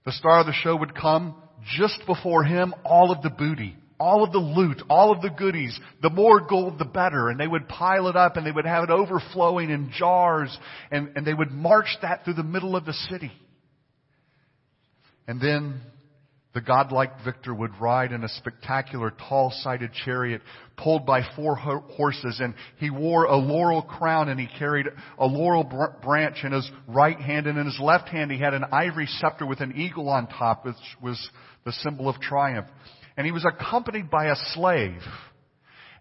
The 0.05 0.13
star 0.13 0.41
of 0.41 0.47
the 0.47 0.53
show 0.53 0.77
would 0.77 0.95
come 0.95 1.35
just 1.77 2.01
before 2.07 2.45
him, 2.45 2.75
all 2.85 3.13
of 3.13 3.23
the 3.23 3.31
booty, 3.31 3.77
all 4.01 4.25
of 4.25 4.33
the 4.33 4.39
loot, 4.39 4.83
all 4.89 5.13
of 5.13 5.21
the 5.21 5.29
goodies, 5.29 5.79
the 6.03 6.11
more 6.11 6.41
gold 6.41 6.79
the 6.79 6.87
better, 6.87 7.29
and 7.29 7.39
they 7.39 7.47
would 7.47 7.69
pile 7.69 8.09
it 8.09 8.17
up 8.17 8.37
and 8.37 8.47
they 8.47 8.51
would 8.51 8.65
have 8.65 8.85
it 8.85 8.91
overflowing 8.91 9.71
in 9.71 9.93
jars 9.97 10.57
and, 10.91 11.13
and 11.15 11.27
they 11.27 11.35
would 11.35 11.51
march 11.51 11.99
that 12.01 12.25
through 12.25 12.35
the 12.35 12.43
middle 12.43 12.75
of 12.75 12.87
the 12.87 12.95
city. 12.95 13.31
And 15.29 15.41
then 15.41 15.83
the 16.55 16.63
godlike 16.63 17.13
victor 17.25 17.55
would 17.55 17.79
ride 17.79 18.11
in 18.11 18.25
a 18.25 18.29
spectacular 18.29 19.13
tall-sided 19.29 19.91
chariot 20.05 20.41
pulled 20.77 21.07
by 21.07 21.21
four 21.37 21.55
ho- 21.55 21.85
horses 21.91 22.41
and 22.43 22.55
he 22.79 22.91
wore 22.91 23.25
a 23.25 23.37
laurel 23.37 23.83
crown 23.83 24.29
and 24.29 24.41
he 24.41 24.49
carried 24.59 24.87
a 25.19 25.27
laurel 25.27 25.63
br- 25.63 26.03
branch 26.03 26.39
in 26.43 26.53
his 26.53 26.69
right 26.89 27.21
hand 27.21 27.47
and 27.47 27.57
in 27.59 27.67
his 27.67 27.79
left 27.79 28.09
hand 28.09 28.33
he 28.33 28.39
had 28.39 28.55
an 28.55 28.65
ivory 28.73 29.07
scepter 29.07 29.47
with 29.47 29.61
an 29.61 29.75
eagle 29.77 30.09
on 30.09 30.27
top 30.27 30.65
which 30.65 30.75
was 31.01 31.31
the 31.65 31.73
symbol 31.73 32.09
of 32.09 32.21
triumph. 32.21 32.67
And 33.21 33.27
he 33.27 33.33
was 33.33 33.45
accompanied 33.45 34.09
by 34.11 34.29
a 34.29 34.37
slave 34.55 35.03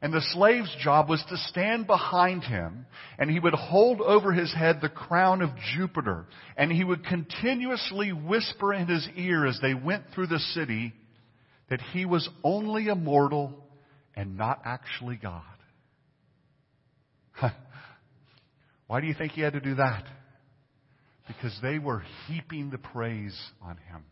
and 0.01 0.13
the 0.13 0.23
slave's 0.32 0.73
job 0.82 1.10
was 1.10 1.21
to 1.27 1.36
stand 1.49 1.86
behind 1.86 2.45
him 2.45 2.86
and 3.17 3.29
he 3.29 3.41
would 3.41 3.53
hold 3.53 3.99
over 3.99 4.32
his 4.32 4.53
head 4.53 4.79
the 4.82 4.88
crown 4.88 5.41
of 5.41 5.49
Jupiter 5.75 6.27
and 6.55 6.71
he 6.71 6.86
would 6.86 7.03
continuously 7.03 8.13
whisper 8.13 8.73
in 8.73 8.88
his 8.88 9.05
ear 9.17 9.45
as 9.45 9.60
they 9.62 9.73
went 9.73 10.05
through 10.15 10.27
the 10.27 10.39
city 10.39 10.93
that 11.69 11.82
he 11.91 12.05
was 12.05 12.29
only 12.41 12.88
a 12.88 12.95
mortal 12.95 13.65
and 14.15 14.38
not 14.38 14.62
actually 14.63 15.17
God. 15.17 15.43
Why 18.88 19.01
do 19.01 19.08
you 19.08 19.13
think 19.13 19.34
he 19.34 19.41
had 19.41 19.51
to 19.51 19.60
do 19.60 19.75
that? 19.75 20.05
Because 21.27 21.60
they 21.62 21.79
were 21.79 22.01
heaping 22.27 22.69
the 22.69 22.77
praise 22.77 23.38
on 23.62 23.75
him. 23.75 24.05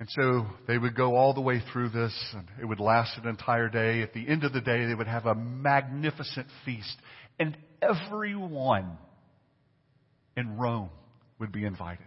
And 0.00 0.08
so 0.12 0.46
they 0.66 0.78
would 0.78 0.96
go 0.96 1.14
all 1.14 1.34
the 1.34 1.42
way 1.42 1.60
through 1.72 1.90
this, 1.90 2.14
and 2.32 2.48
it 2.58 2.64
would 2.64 2.80
last 2.80 3.18
an 3.18 3.28
entire 3.28 3.68
day. 3.68 4.00
At 4.00 4.14
the 4.14 4.26
end 4.26 4.44
of 4.44 4.54
the 4.54 4.62
day, 4.62 4.86
they 4.86 4.94
would 4.94 5.06
have 5.06 5.26
a 5.26 5.34
magnificent 5.34 6.46
feast, 6.64 6.96
and 7.38 7.54
everyone 7.82 8.96
in 10.38 10.56
Rome 10.56 10.88
would 11.38 11.52
be 11.52 11.66
invited. 11.66 12.06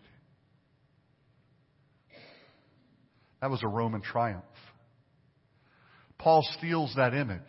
That 3.42 3.52
was 3.52 3.62
a 3.62 3.68
Roman 3.68 4.02
triumph. 4.02 4.44
Paul 6.18 6.44
steals 6.58 6.94
that 6.96 7.14
image. 7.14 7.42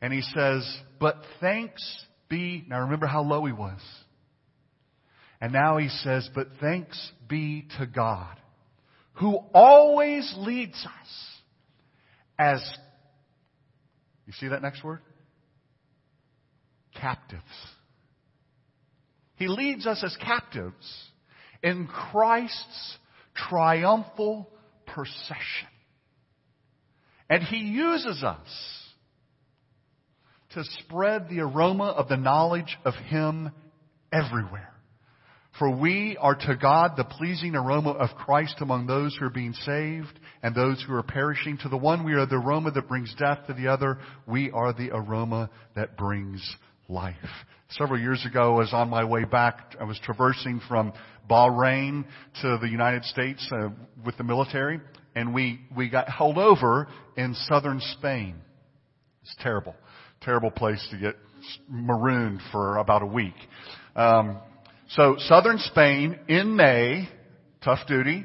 And 0.00 0.10
he 0.10 0.22
says, 0.22 0.66
but 1.00 1.16
thanks 1.40 1.82
be, 2.30 2.64
now 2.66 2.80
remember 2.80 3.06
how 3.06 3.22
low 3.22 3.44
he 3.44 3.52
was. 3.52 3.80
And 5.38 5.52
now 5.52 5.76
he 5.76 5.88
says, 5.88 6.30
but 6.34 6.48
thanks 6.60 7.12
be 7.28 7.66
to 7.78 7.86
God 7.86 8.38
who 9.16 9.38
always 9.54 10.32
leads 10.36 10.74
us 10.84 11.40
as, 12.38 12.60
you 14.26 14.32
see 14.34 14.48
that 14.48 14.62
next 14.62 14.84
word? 14.84 15.00
Captives. 17.00 17.42
He 19.36 19.48
leads 19.48 19.86
us 19.86 20.02
as 20.04 20.16
captives 20.16 21.10
in 21.62 21.86
Christ's 21.86 22.96
triumphal 23.34 24.48
procession. 24.86 25.68
And 27.28 27.42
He 27.42 27.58
uses 27.58 28.22
us 28.22 28.48
to 30.52 30.64
spread 30.84 31.28
the 31.28 31.40
aroma 31.40 31.86
of 31.86 32.08
the 32.08 32.16
knowledge 32.16 32.78
of 32.84 32.94
Him 32.94 33.50
everywhere. 34.12 34.75
For 35.58 35.70
we 35.70 36.18
are 36.20 36.34
to 36.34 36.56
God 36.56 36.92
the 36.96 37.04
pleasing 37.04 37.54
aroma 37.54 37.92
of 37.92 38.10
Christ 38.16 38.56
among 38.60 38.86
those 38.86 39.16
who 39.16 39.24
are 39.24 39.30
being 39.30 39.54
saved 39.54 40.18
and 40.42 40.54
those 40.54 40.84
who 40.86 40.92
are 40.94 41.02
perishing. 41.02 41.56
To 41.58 41.70
the 41.70 41.78
one 41.78 42.04
we 42.04 42.12
are 42.12 42.26
the 42.26 42.36
aroma 42.36 42.72
that 42.72 42.88
brings 42.88 43.14
death, 43.18 43.46
to 43.46 43.54
the 43.54 43.68
other 43.68 43.98
we 44.26 44.50
are 44.50 44.74
the 44.74 44.90
aroma 44.92 45.48
that 45.74 45.96
brings 45.96 46.42
life. 46.88 47.14
Several 47.70 47.98
years 47.98 48.24
ago, 48.26 48.54
I 48.54 48.58
was 48.58 48.72
on 48.72 48.90
my 48.90 49.04
way 49.04 49.24
back. 49.24 49.74
I 49.80 49.84
was 49.84 49.98
traversing 50.04 50.60
from 50.68 50.92
Bahrain 51.28 52.04
to 52.42 52.58
the 52.60 52.68
United 52.68 53.04
States 53.04 53.46
uh, 53.50 53.70
with 54.04 54.16
the 54.18 54.24
military, 54.24 54.80
and 55.14 55.32
we, 55.32 55.60
we 55.74 55.88
got 55.88 56.08
held 56.08 56.38
over 56.38 56.86
in 57.16 57.34
southern 57.48 57.80
Spain. 57.98 58.36
It's 59.22 59.34
terrible. 59.40 59.74
Terrible 60.20 60.50
place 60.50 60.86
to 60.90 60.98
get 60.98 61.16
marooned 61.68 62.40
for 62.52 62.76
about 62.76 63.02
a 63.02 63.06
week. 63.06 63.34
Um, 63.96 64.38
so 64.90 65.16
southern 65.18 65.58
Spain 65.58 66.16
in 66.28 66.54
May, 66.54 67.08
tough 67.64 67.80
duty, 67.88 68.24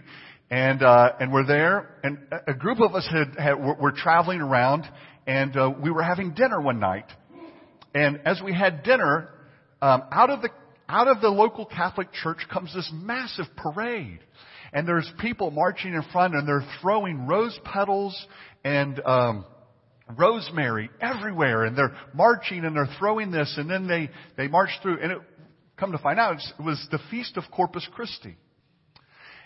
and 0.52 0.84
uh, 0.84 1.14
and 1.20 1.34
we're 1.34 1.46
there, 1.46 1.96
and 2.04 2.20
a 2.46 2.54
group 2.54 2.80
of 2.80 2.94
us 2.94 3.08
had, 3.12 3.36
had 3.36 3.54
were, 3.54 3.92
traveling 3.92 4.42
around, 4.42 4.86
and 5.26 5.58
uh, 5.58 5.72
we 5.82 5.90
were 5.90 6.04
having 6.04 6.34
dinner 6.36 6.62
one 6.62 6.80
night, 6.80 7.08
and 7.96 8.20
as 8.26 8.40
we 8.44 8.54
had 8.54 8.84
dinner, 8.84 9.30
um, 9.82 10.04
out 10.12 10.30
of 10.30 10.44
the 10.44 10.50
out 10.88 11.08
of 11.08 11.22
the 11.22 11.30
local 11.30 11.66
Catholic 11.66 12.12
church 12.14 12.38
comes 12.54 12.72
this 12.76 12.92
massive 12.94 13.48
parade, 13.56 14.20
and 14.72 14.88
there's 14.88 15.12
people 15.20 15.50
marching 15.50 15.96
in 15.96 16.04
front, 16.12 16.36
and 16.36 16.48
they're 16.48 16.68
throwing 16.80 17.26
rose 17.26 17.58
petals 17.64 18.16
and 18.64 19.00
um, 19.04 19.46
rosemary 20.18 20.90
everywhere, 21.02 21.66
and 21.66 21.76
they're 21.76 21.96
marching 22.14 22.66
and 22.66 22.76
they're 22.76 22.94
throwing 23.00 23.32
this, 23.32 23.52
and 23.58 23.70
then 23.70 23.88
they 23.88 24.10
they 24.38 24.48
march 24.48 24.70
through, 24.82 25.00
and 25.02 25.12
it 25.14 25.31
come 25.82 25.92
to 25.94 25.98
find 25.98 26.20
out, 26.20 26.38
it 26.38 26.64
was 26.64 26.88
the 26.92 27.00
Feast 27.10 27.38
of 27.38 27.44
Corpus 27.52 27.86
Christi. 27.94 28.38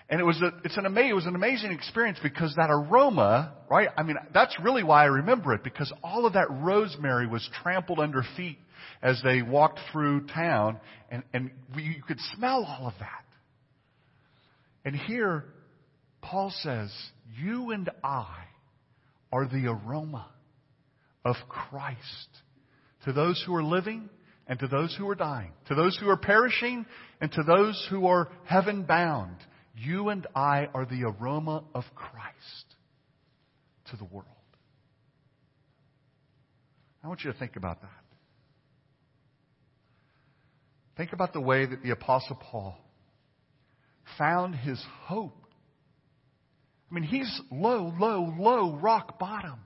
And 0.10 0.20
it 0.20 0.24
was 0.24 0.40
a, 0.42 0.52
it's 0.66 0.78
an 0.78 0.86
amazing, 0.86 1.12
it 1.12 1.16
was 1.16 1.26
an 1.26 1.34
amazing 1.34 1.72
experience 1.72 2.20
because 2.22 2.54
that 2.58 2.70
aroma, 2.70 3.54
right? 3.72 3.88
I 3.98 4.04
mean, 4.04 4.18
that's 4.34 4.56
really 4.62 4.84
why 4.84 5.04
I 5.04 5.06
remember 5.06 5.54
it 5.54 5.64
because 5.64 5.92
all 6.04 6.26
of 6.26 6.34
that 6.34 6.48
rosemary 6.52 7.26
was 7.26 7.50
trampled 7.64 8.00
under 8.00 8.22
feet 8.36 8.60
as 9.02 9.20
they 9.24 9.42
walked 9.42 9.80
through 9.92 10.28
town 10.28 10.80
and, 11.10 11.24
and 11.34 11.52
we, 11.74 11.84
you 11.84 12.04
could 12.06 12.20
smell 12.36 12.66
all 12.66 12.88
of 12.88 12.94
that. 13.00 13.24
And 14.84 14.96
here, 14.96 15.46
Paul 16.22 16.54
says, 16.62 16.94
you 17.42 17.72
and 17.72 17.90
I 18.04 18.44
are 19.32 19.48
the 19.48 19.68
aroma 19.68 20.28
of 21.24 21.38
Christ 21.48 22.28
to 23.06 23.14
those 23.14 23.42
who 23.48 23.56
are 23.56 23.64
living 23.64 24.10
and 24.48 24.60
to 24.60 24.68
those 24.68 24.96
who 24.98 25.10
are 25.10 25.16
dying, 25.16 25.52
to 25.68 25.76
those 25.76 25.98
who 25.98 26.10
are 26.10 26.18
perishing, 26.18 26.86
and 27.20 27.32
to 27.32 27.44
those 27.44 27.88
who 27.90 28.08
are 28.08 28.30
heaven 28.46 28.84
bound. 28.84 29.38
You 29.78 30.10
and 30.10 30.26
I 30.36 30.68
are 30.74 30.86
the 30.86 31.04
aroma 31.04 31.64
of 31.74 31.84
Christ 31.96 32.76
to 33.92 33.98
the 33.98 34.06
world. 34.06 34.28
I 37.04 37.08
want 37.08 37.24
you 37.24 37.32
to 37.32 37.38
think 37.38 37.56
about 37.56 37.82
that. 37.82 37.90
Think 40.98 41.14
about 41.14 41.34
the 41.34 41.42
way 41.42 41.66
that 41.66 41.84
the 41.84 41.92
Apostle 41.92 42.38
Paul 42.38 42.78
found 44.18 44.56
his 44.56 44.82
hope. 45.04 45.38
I 46.90 46.96
mean, 46.96 47.04
he's 47.04 47.42
low, 47.52 47.94
low, 48.00 48.34
low, 48.40 48.78
rock 48.78 49.20
bottom. 49.20 49.60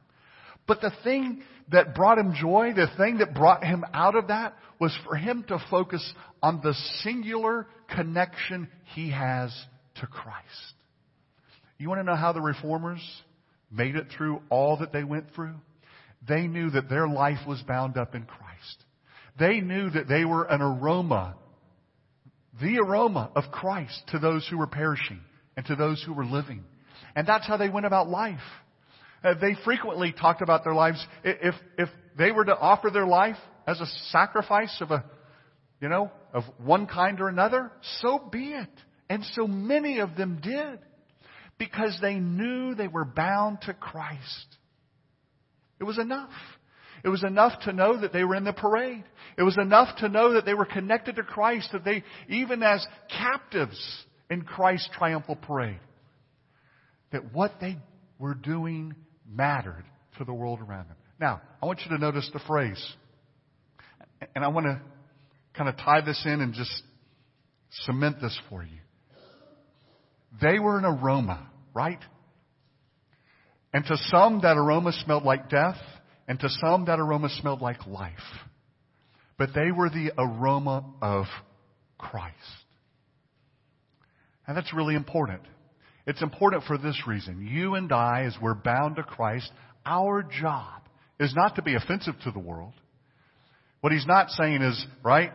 But 0.70 0.82
the 0.82 0.94
thing 1.04 1.42
that 1.72 1.96
brought 1.96 2.20
him 2.20 2.36
joy, 2.36 2.74
the 2.76 2.86
thing 2.96 3.18
that 3.18 3.34
brought 3.34 3.64
him 3.64 3.84
out 3.92 4.16
of 4.16 4.28
that, 4.28 4.54
was 4.80 4.96
for 5.04 5.16
him 5.16 5.44
to 5.48 5.58
focus 5.72 6.14
on 6.44 6.62
the 6.64 6.76
singular 7.02 7.66
connection 7.94 8.70
he 8.94 9.10
has 9.10 9.52
to 9.96 10.06
Christ. 10.06 10.76
You 11.80 11.90
want 11.90 12.02
to 12.02 12.04
know 12.04 12.16
how 12.16 12.34
the 12.34 12.42
reformers 12.42 13.02
made 13.72 13.96
it 13.96 14.10
through 14.16 14.44
all 14.52 14.78
that 14.78 14.94
they 14.94 15.04
went 15.04 15.34
through? 15.34 15.56
They 16.28 16.46
knew 16.46 16.70
that 16.70 16.88
their 16.88 17.08
life 17.08 17.48
was 17.48 17.64
bound 17.64 17.98
up 17.98 18.14
in 18.14 18.26
Christ. 18.26 18.86
They 19.40 19.62
knew 19.62 19.90
that 19.90 20.08
they 20.08 20.24
were 20.24 20.44
an 20.44 20.62
aroma, 20.62 21.36
the 22.62 22.78
aroma 22.78 23.32
of 23.36 23.46
Christ 23.52 24.04
to 24.10 24.20
those 24.20 24.48
who 24.48 24.60
were 24.60 24.68
perishing 24.68 25.22
and 25.58 25.66
to 25.66 25.76
those 25.76 26.04
who 26.06 26.14
were 26.14 26.26
living. 26.26 26.64
And 27.16 27.26
that's 27.26 27.48
how 27.48 27.58
they 27.58 27.70
went 27.70 27.88
about 27.88 28.08
life. 28.08 28.38
Uh, 29.24 29.34
they 29.40 29.56
frequently 29.66 30.14
talked 30.14 30.42
about 30.42 30.64
their 30.64 30.74
lives. 30.74 31.06
If, 31.24 31.56
if 31.78 31.90
they 32.18 32.32
were 32.32 32.46
to 32.46 32.58
offer 32.58 32.90
their 32.90 33.08
life 33.08 33.38
as 33.68 33.80
a 33.82 33.86
sacrifice 34.12 34.76
of 34.82 34.92
a, 34.92 35.04
you 35.82 35.90
know, 35.90 36.12
of 36.34 36.44
one 36.64 36.88
kind 36.88 37.20
or 37.20 37.28
another, 37.28 37.72
so 38.02 38.20
be 38.32 38.54
it. 38.54 38.70
And 39.10 39.24
so 39.34 39.48
many 39.48 40.00
of 40.00 40.16
them 40.16 40.40
did. 40.42 40.80
Because 41.58 41.98
they 42.02 42.16
knew 42.16 42.74
they 42.74 42.88
were 42.88 43.04
bound 43.04 43.62
to 43.64 43.74
Christ. 43.74 44.58
It 45.80 45.84
was 45.84 45.98
enough. 45.98 46.32
It 47.04 47.10
was 47.10 47.24
enough 47.24 47.62
to 47.64 47.74
know 47.74 48.00
that 48.00 48.14
they 48.14 48.24
were 48.24 48.36
in 48.36 48.44
the 48.44 48.54
parade. 48.54 49.04
It 49.38 49.44
was 49.44 49.58
enough 49.58 49.98
to 49.98 50.10
know 50.10 50.34
that 50.34 50.46
they 50.46 50.54
were 50.54 50.66
connected 50.66 51.16
to 51.16 51.24
Christ, 51.24 51.70
that 51.72 51.86
they, 51.86 52.04
even 52.28 52.64
as 52.64 52.86
captives 53.10 53.80
in 54.30 54.42
Christ's 54.42 54.90
triumphal 54.94 55.36
parade, 55.36 55.80
that 57.12 57.34
what 57.34 57.54
they 57.60 57.78
were 58.20 58.34
doing 58.36 58.96
mattered 59.30 59.86
to 60.18 60.26
the 60.26 60.34
world 60.34 60.60
around 60.60 60.90
them. 60.90 60.98
Now, 61.20 61.42
I 61.62 61.66
want 61.66 61.82
you 61.86 61.96
to 61.96 61.98
notice 61.98 62.30
the 62.34 62.40
phrase. 62.40 62.84
And 64.36 64.44
I 64.44 64.50
want 64.50 64.66
to 64.66 64.82
kind 65.54 65.70
of 65.70 65.78
tie 65.78 66.02
this 66.02 66.22
in 66.26 66.42
and 66.42 66.54
just 66.54 66.84
cement 67.86 68.22
this 68.22 68.38
for 68.50 68.64
you. 68.64 68.80
They 70.42 70.60
were 70.60 70.78
an 70.78 70.86
aroma, 70.86 71.50
right? 71.74 72.00
And 73.74 73.86
to 73.86 73.98
some, 74.10 74.42
that 74.42 74.58
aroma 74.58 74.92
smelled 75.04 75.24
like 75.24 75.50
death, 75.50 75.78
and 76.28 76.40
to 76.40 76.50
some, 76.50 76.86
that 76.86 77.00
aroma 77.00 77.30
smelled 77.42 77.62
like 77.62 77.86
life. 77.88 78.14
But 79.38 79.50
they 79.54 79.72
were 79.72 79.90
the 79.90 80.12
aroma 80.18 80.86
of 81.02 81.26
Christ. 81.98 82.36
And 84.48 84.58
that's 84.58 84.74
really 84.74 84.96
important. 84.96 85.42
It's 86.10 86.24
important 86.24 86.64
for 86.64 86.80
this 86.80 87.04
reason. 87.06 87.48
You 87.48 87.76
and 87.76 87.92
I, 87.92 88.24
as 88.24 88.36
we're 88.42 88.56
bound 88.56 88.96
to 88.96 89.04
Christ, 89.04 89.52
our 89.86 90.24
job 90.24 90.82
is 91.20 91.36
not 91.36 91.58
to 91.58 91.62
be 91.62 91.76
offensive 91.76 92.16
to 92.24 92.32
the 92.32 92.40
world. 92.40 92.74
What 93.82 93.94
he's 93.94 94.08
not 94.08 94.32
saying 94.32 94.64
is, 94.64 94.88
right, 95.04 95.32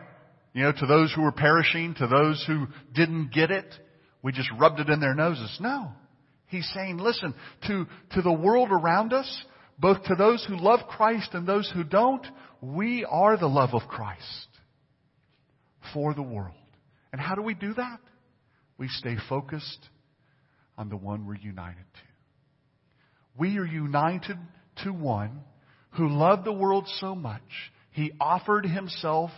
you 0.51 0.63
know, 0.63 0.73
to 0.73 0.85
those 0.85 1.13
who 1.13 1.21
were 1.21 1.31
perishing, 1.31 1.95
to 1.99 2.07
those 2.07 2.43
who 2.45 2.67
didn't 2.93 3.31
get 3.31 3.51
it, 3.51 3.73
we 4.21 4.33
just 4.33 4.49
rubbed 4.59 4.81
it 4.81 4.89
in 4.89 4.99
their 4.99 5.15
noses. 5.15 5.57
No. 5.61 5.93
He's 6.47 6.69
saying, 6.73 6.97
listen, 6.97 7.33
to, 7.67 7.85
to 8.11 8.21
the 8.21 8.33
world 8.33 8.67
around 8.69 9.13
us, 9.13 9.45
both 9.79 10.03
to 10.03 10.15
those 10.15 10.45
who 10.45 10.57
love 10.57 10.81
Christ 10.89 11.29
and 11.31 11.47
those 11.47 11.71
who 11.73 11.85
don't, 11.85 12.27
we 12.59 13.05
are 13.09 13.37
the 13.37 13.47
love 13.47 13.69
of 13.71 13.83
Christ 13.87 14.47
for 15.93 16.13
the 16.13 16.21
world. 16.21 16.53
And 17.13 17.21
how 17.21 17.35
do 17.35 17.41
we 17.41 17.53
do 17.53 17.75
that? 17.75 18.01
We 18.77 18.89
stay 18.89 19.15
focused 19.29 19.87
on 20.77 20.89
the 20.89 20.97
one 20.97 21.25
we're 21.25 21.35
united 21.35 21.85
to. 21.93 22.01
We 23.37 23.57
are 23.57 23.65
united 23.65 24.37
to 24.83 24.91
one 24.91 25.41
who 25.91 26.09
loved 26.09 26.45
the 26.45 26.53
world 26.53 26.87
so 26.99 27.15
much, 27.15 27.41
he 27.91 28.11
offered 28.19 28.65
himself 28.65 29.31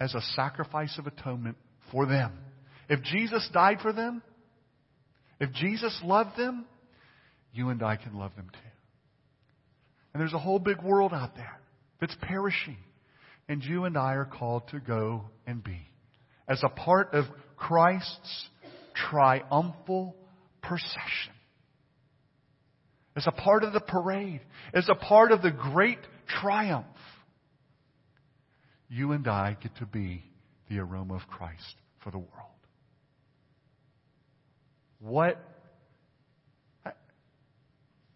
as 0.00 0.14
a 0.14 0.20
sacrifice 0.34 0.98
of 0.98 1.06
atonement 1.06 1.56
for 1.92 2.06
them. 2.06 2.32
If 2.88 3.02
Jesus 3.02 3.48
died 3.52 3.78
for 3.80 3.92
them, 3.92 4.22
if 5.38 5.52
Jesus 5.52 5.98
loved 6.02 6.36
them, 6.36 6.66
you 7.52 7.68
and 7.68 7.82
I 7.82 7.96
can 7.96 8.14
love 8.14 8.34
them 8.36 8.48
too. 8.52 8.58
And 10.12 10.20
there's 10.20 10.32
a 10.32 10.38
whole 10.38 10.58
big 10.58 10.82
world 10.82 11.12
out 11.12 11.36
there 11.36 11.60
that's 12.00 12.16
perishing. 12.22 12.76
And 13.48 13.62
you 13.62 13.84
and 13.84 13.96
I 13.96 14.14
are 14.14 14.24
called 14.24 14.68
to 14.68 14.80
go 14.80 15.24
and 15.46 15.62
be. 15.62 15.88
As 16.48 16.62
a 16.64 16.68
part 16.68 17.14
of 17.14 17.24
Christ's 17.56 18.48
triumphal 18.94 20.16
procession. 20.70 21.34
As 23.16 23.26
a 23.26 23.32
part 23.32 23.64
of 23.64 23.72
the 23.72 23.80
parade. 23.80 24.40
As 24.72 24.88
a 24.88 24.94
part 24.94 25.32
of 25.32 25.42
the 25.42 25.50
great 25.50 25.98
triumph. 26.40 26.86
You 28.88 29.10
and 29.10 29.26
I 29.26 29.56
get 29.60 29.74
to 29.78 29.86
be 29.86 30.22
the 30.68 30.78
aroma 30.78 31.14
of 31.14 31.22
Christ 31.26 31.74
for 32.04 32.12
the 32.12 32.18
world. 32.18 32.30
What, 35.00 35.38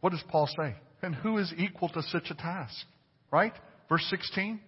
what 0.00 0.10
does 0.10 0.22
Paul 0.28 0.48
say? 0.56 0.76
And 1.02 1.12
who 1.12 1.38
is 1.38 1.52
equal 1.56 1.88
to 1.88 2.02
such 2.02 2.30
a 2.30 2.34
task? 2.34 2.86
Right? 3.32 3.52
Verse 3.88 4.06
16. 4.10 4.60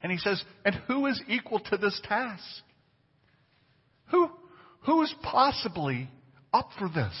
And 0.00 0.12
he 0.12 0.18
says, 0.18 0.40
and 0.64 0.76
who 0.86 1.06
is 1.06 1.20
equal 1.26 1.58
to 1.58 1.76
this 1.76 2.00
task? 2.04 2.44
Who, 4.12 4.30
who 4.82 5.02
is 5.02 5.12
possibly 5.24 6.08
up 6.52 6.70
for 6.78 6.88
this? 6.88 7.14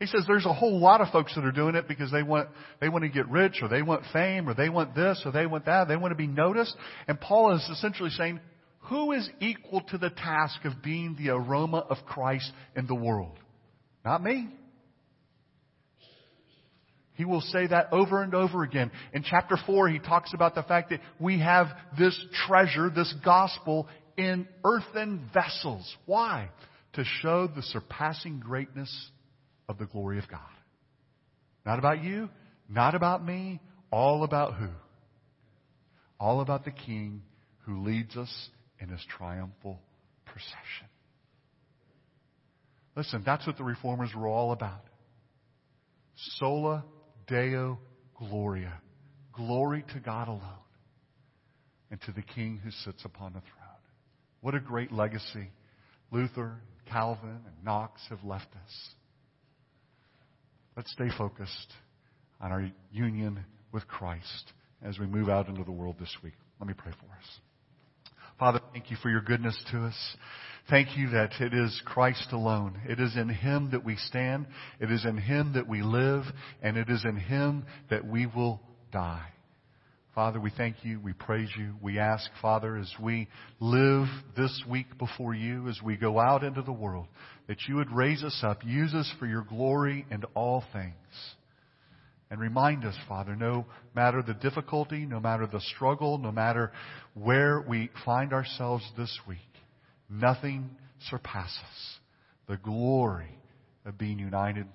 He 0.00 0.06
says 0.06 0.24
there's 0.26 0.46
a 0.46 0.52
whole 0.52 0.80
lot 0.80 1.00
of 1.00 1.08
folks 1.10 1.32
that 1.36 1.44
are 1.44 1.52
doing 1.52 1.76
it 1.76 1.86
because 1.86 2.10
they 2.10 2.24
want, 2.24 2.48
they 2.80 2.88
want 2.88 3.04
to 3.04 3.08
get 3.08 3.28
rich 3.28 3.60
or 3.62 3.68
they 3.68 3.82
want 3.82 4.02
fame 4.12 4.48
or 4.48 4.54
they 4.54 4.68
want 4.68 4.96
this 4.96 5.22
or 5.24 5.30
they 5.30 5.46
want 5.46 5.66
that. 5.66 5.86
They 5.86 5.96
want 5.96 6.10
to 6.10 6.16
be 6.16 6.26
noticed. 6.26 6.74
And 7.06 7.20
Paul 7.20 7.54
is 7.54 7.62
essentially 7.70 8.10
saying, 8.10 8.40
who 8.86 9.12
is 9.12 9.30
equal 9.40 9.80
to 9.90 9.98
the 9.98 10.10
task 10.10 10.64
of 10.64 10.82
being 10.82 11.16
the 11.16 11.30
aroma 11.30 11.86
of 11.88 11.98
Christ 12.04 12.50
in 12.74 12.88
the 12.88 12.96
world? 12.96 13.38
Not 14.04 14.24
me. 14.24 14.48
He 17.14 17.24
will 17.24 17.40
say 17.40 17.68
that 17.68 17.92
over 17.92 18.24
and 18.24 18.34
over 18.34 18.64
again. 18.64 18.90
In 19.12 19.22
chapter 19.22 19.56
4, 19.66 19.88
he 19.88 20.00
talks 20.00 20.34
about 20.34 20.56
the 20.56 20.64
fact 20.64 20.90
that 20.90 20.98
we 21.20 21.38
have 21.38 21.68
this 21.96 22.18
treasure, 22.48 22.90
this 22.90 23.14
gospel, 23.24 23.86
in 24.16 24.48
earthen 24.64 25.30
vessels. 25.32 25.96
Why? 26.06 26.48
To 26.94 27.04
show 27.22 27.46
the 27.46 27.62
surpassing 27.62 28.40
greatness 28.40 29.10
of 29.68 29.78
the 29.78 29.86
glory 29.86 30.18
of 30.18 30.28
God. 30.28 30.40
Not 31.64 31.78
about 31.78 32.02
you, 32.02 32.28
not 32.68 32.94
about 32.94 33.24
me, 33.24 33.60
all 33.90 34.24
about 34.24 34.54
who? 34.54 34.68
All 36.18 36.40
about 36.40 36.64
the 36.64 36.70
King 36.70 37.22
who 37.64 37.82
leads 37.82 38.16
us 38.16 38.48
in 38.80 38.88
his 38.88 39.00
triumphal 39.16 39.80
procession. 40.26 40.88
Listen, 42.96 43.22
that's 43.24 43.46
what 43.46 43.56
the 43.56 43.64
reformers 43.64 44.10
were 44.14 44.28
all 44.28 44.52
about. 44.52 44.84
Sola 46.38 46.84
Deo 47.26 47.78
Gloria. 48.18 48.80
Glory 49.32 49.84
to 49.94 50.00
God 50.00 50.28
alone 50.28 50.42
and 51.90 52.00
to 52.02 52.12
the 52.12 52.22
King 52.22 52.60
who 52.62 52.70
sits 52.70 53.04
upon 53.04 53.32
the 53.32 53.40
throne. 53.40 53.80
What 54.40 54.54
a 54.54 54.60
great 54.60 54.92
legacy 54.92 55.50
Luther, 56.12 56.58
Calvin, 56.90 57.30
and 57.30 57.64
Knox 57.64 58.00
have 58.10 58.22
left 58.22 58.48
us. 58.54 58.88
Let's 60.76 60.92
stay 60.92 61.08
focused 61.16 61.72
on 62.40 62.52
our 62.52 62.70
union 62.92 63.44
with 63.72 63.88
Christ 63.88 64.52
as 64.82 64.98
we 64.98 65.06
move 65.06 65.28
out 65.28 65.48
into 65.48 65.64
the 65.64 65.72
world 65.72 65.96
this 65.98 66.14
week. 66.22 66.34
Let 66.60 66.68
me 66.68 66.74
pray 66.76 66.92
for 66.92 67.06
us. 67.06 67.40
Father, 68.38 68.60
thank 68.72 68.90
you 68.90 68.96
for 69.02 69.10
your 69.10 69.20
goodness 69.20 69.60
to 69.70 69.84
us. 69.84 70.16
Thank 70.70 70.96
you 70.96 71.10
that 71.10 71.32
it 71.40 71.54
is 71.54 71.80
Christ 71.84 72.32
alone. 72.32 72.78
It 72.88 73.00
is 73.00 73.16
in 73.16 73.28
Him 73.28 73.70
that 73.72 73.84
we 73.84 73.96
stand. 73.96 74.46
It 74.80 74.90
is 74.90 75.04
in 75.04 75.16
Him 75.16 75.52
that 75.54 75.68
we 75.68 75.82
live. 75.82 76.24
And 76.62 76.76
it 76.76 76.88
is 76.88 77.04
in 77.04 77.16
Him 77.16 77.64
that 77.90 78.06
we 78.06 78.26
will 78.26 78.60
die. 78.92 79.28
Father, 80.14 80.38
we 80.38 80.50
thank 80.50 80.84
you. 80.84 81.00
We 81.00 81.14
praise 81.14 81.48
you. 81.56 81.74
We 81.80 81.98
ask, 81.98 82.28
Father, 82.42 82.76
as 82.76 82.92
we 83.00 83.28
live 83.60 84.06
this 84.36 84.62
week 84.68 84.98
before 84.98 85.32
you, 85.32 85.68
as 85.68 85.80
we 85.82 85.96
go 85.96 86.20
out 86.20 86.44
into 86.44 86.60
the 86.60 86.72
world, 86.72 87.06
that 87.48 87.56
you 87.66 87.76
would 87.76 87.90
raise 87.90 88.22
us 88.22 88.38
up, 88.42 88.62
use 88.62 88.92
us 88.92 89.10
for 89.18 89.26
your 89.26 89.42
glory 89.42 90.04
and 90.10 90.26
all 90.34 90.64
things. 90.74 90.94
And 92.30 92.40
remind 92.40 92.84
us, 92.84 92.94
Father, 93.08 93.34
no 93.34 93.64
matter 93.94 94.22
the 94.22 94.34
difficulty, 94.34 95.06
no 95.06 95.18
matter 95.18 95.46
the 95.46 95.60
struggle, 95.74 96.18
no 96.18 96.32
matter 96.32 96.72
where 97.14 97.64
we 97.66 97.90
find 98.04 98.34
ourselves 98.34 98.84
this 98.98 99.18
week, 99.26 99.38
nothing 100.10 100.70
surpasses 101.10 101.98
the 102.48 102.58
glory 102.58 103.38
of 103.86 103.96
being 103.96 104.18
united 104.18 104.66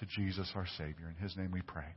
to 0.00 0.06
Jesus 0.06 0.50
our 0.54 0.66
Savior. 0.78 1.14
In 1.14 1.22
His 1.22 1.36
name 1.36 1.50
we 1.50 1.62
pray. 1.62 1.94